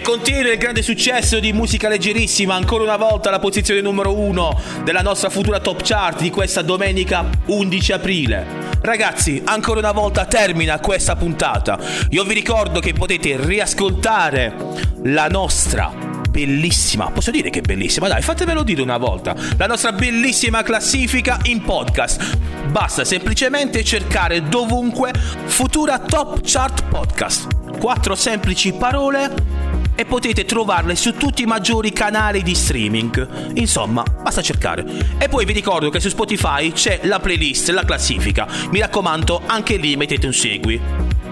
E 0.00 0.02
continua 0.02 0.50
il 0.50 0.56
grande 0.56 0.80
successo 0.80 1.40
di 1.40 1.52
musica 1.52 1.86
leggerissima, 1.86 2.54
ancora 2.54 2.84
una 2.84 2.96
volta 2.96 3.28
la 3.28 3.38
posizione 3.38 3.82
numero 3.82 4.18
uno 4.18 4.58
della 4.82 5.02
nostra 5.02 5.28
futura 5.28 5.60
top 5.60 5.82
chart 5.82 6.22
di 6.22 6.30
questa 6.30 6.62
domenica 6.62 7.28
11 7.44 7.92
aprile. 7.92 8.46
Ragazzi, 8.80 9.42
ancora 9.44 9.80
una 9.80 9.92
volta 9.92 10.24
termina 10.24 10.80
questa 10.80 11.16
puntata. 11.16 11.78
Io 12.08 12.24
vi 12.24 12.32
ricordo 12.32 12.80
che 12.80 12.94
potete 12.94 13.36
riascoltare 13.36 14.54
la 15.02 15.26
nostra 15.26 15.92
bellissima, 16.30 17.10
posso 17.10 17.30
dire 17.30 17.50
che 17.50 17.58
è 17.58 17.62
bellissima, 17.62 18.08
dai, 18.08 18.22
fatemelo 18.22 18.62
dire 18.62 18.80
una 18.80 18.96
volta, 18.96 19.36
la 19.58 19.66
nostra 19.66 19.92
bellissima 19.92 20.62
classifica 20.62 21.40
in 21.42 21.60
podcast. 21.62 22.38
Basta 22.68 23.04
semplicemente 23.04 23.84
cercare 23.84 24.48
dovunque 24.48 25.12
Futura 25.44 25.98
Top 25.98 26.40
Chart 26.42 26.84
Podcast. 26.84 27.78
Quattro 27.78 28.14
semplici 28.14 28.72
parole 28.72 29.59
e 30.00 30.06
potete 30.06 30.46
trovarle 30.46 30.96
su 30.96 31.12
tutti 31.12 31.42
i 31.42 31.44
maggiori 31.44 31.92
canali 31.92 32.42
di 32.42 32.54
streaming. 32.54 33.56
Insomma, 33.56 34.02
basta 34.02 34.40
cercare. 34.40 34.82
E 35.18 35.28
poi 35.28 35.44
vi 35.44 35.52
ricordo 35.52 35.90
che 35.90 36.00
su 36.00 36.08
Spotify 36.08 36.72
c'è 36.72 37.00
la 37.02 37.20
playlist, 37.20 37.68
la 37.68 37.84
classifica. 37.84 38.48
Mi 38.70 38.80
raccomando, 38.80 39.42
anche 39.44 39.76
lì 39.76 39.96
mettete 39.96 40.24
un 40.24 40.32
segui. 40.32 40.80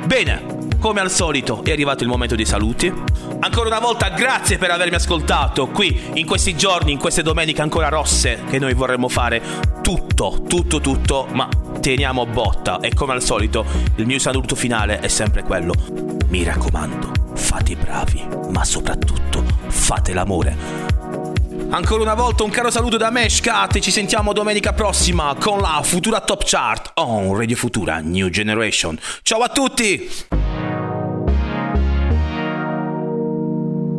Bene, 0.05 0.58
come 0.79 1.01
al 1.01 1.11
solito 1.11 1.63
è 1.65 1.73
arrivato 1.73 2.03
il 2.03 2.09
momento 2.09 2.35
dei 2.35 2.45
saluti. 2.45 2.93
Ancora 3.41 3.69
una 3.69 3.79
volta 3.79 4.09
grazie 4.11 4.59
per 4.59 4.71
avermi 4.71 4.95
ascoltato 4.95 5.69
qui 5.69 6.11
in 6.15 6.27
questi 6.27 6.57
giorni, 6.57 6.93
in 6.93 6.99
queste 6.99 7.23
domeniche 7.23 7.63
ancora 7.63 7.89
rosse 7.89 8.43
che 8.49 8.59
noi 8.59 8.75
vorremmo 8.75 9.09
fare 9.09 9.43
tutto, 9.83 10.43
tutto, 10.47 10.81
tutto, 10.81 11.27
ma 11.33 11.49
teniamo 11.81 12.27
botta 12.27 12.81
e 12.81 12.95
come 12.95 13.13
al 13.13 13.23
solito 13.23 13.65
il 13.97 14.07
mio 14.07 14.19
saluto 14.19 14.55
finale 14.55 15.01
è 15.01 15.09
sempre 15.09 15.43
quello. 15.43 15.73
Mi 16.29 16.45
raccomando, 16.45 17.13
fate 17.35 17.73
i 17.73 17.77
bravi, 17.77 18.27
ma 18.51 18.65
soprattutto 18.65 19.45
fate 19.69 20.13
l'amore. 20.13 20.87
Ancora 21.71 22.03
una 22.03 22.15
volta 22.15 22.45
un 22.45 22.51
caro 22.51 22.71
saluto 22.71 22.97
da 22.97 23.11
me, 23.11 23.29
Scat, 23.29 23.77
e 23.77 23.81
ci 23.81 23.91
sentiamo 23.91 24.33
domenica 24.33 24.73
prossima 24.73 25.35
con 25.39 25.61
la 25.61 25.81
futura 25.83 26.21
Top 26.21 26.43
Chart 26.45 26.93
on 26.95 27.37
Radio 27.37 27.57
Futura 27.57 28.01
New 28.01 28.29
Generation. 28.31 28.99
Ciao 29.23 29.41
a 29.41 29.49
tutti! 29.49 30.38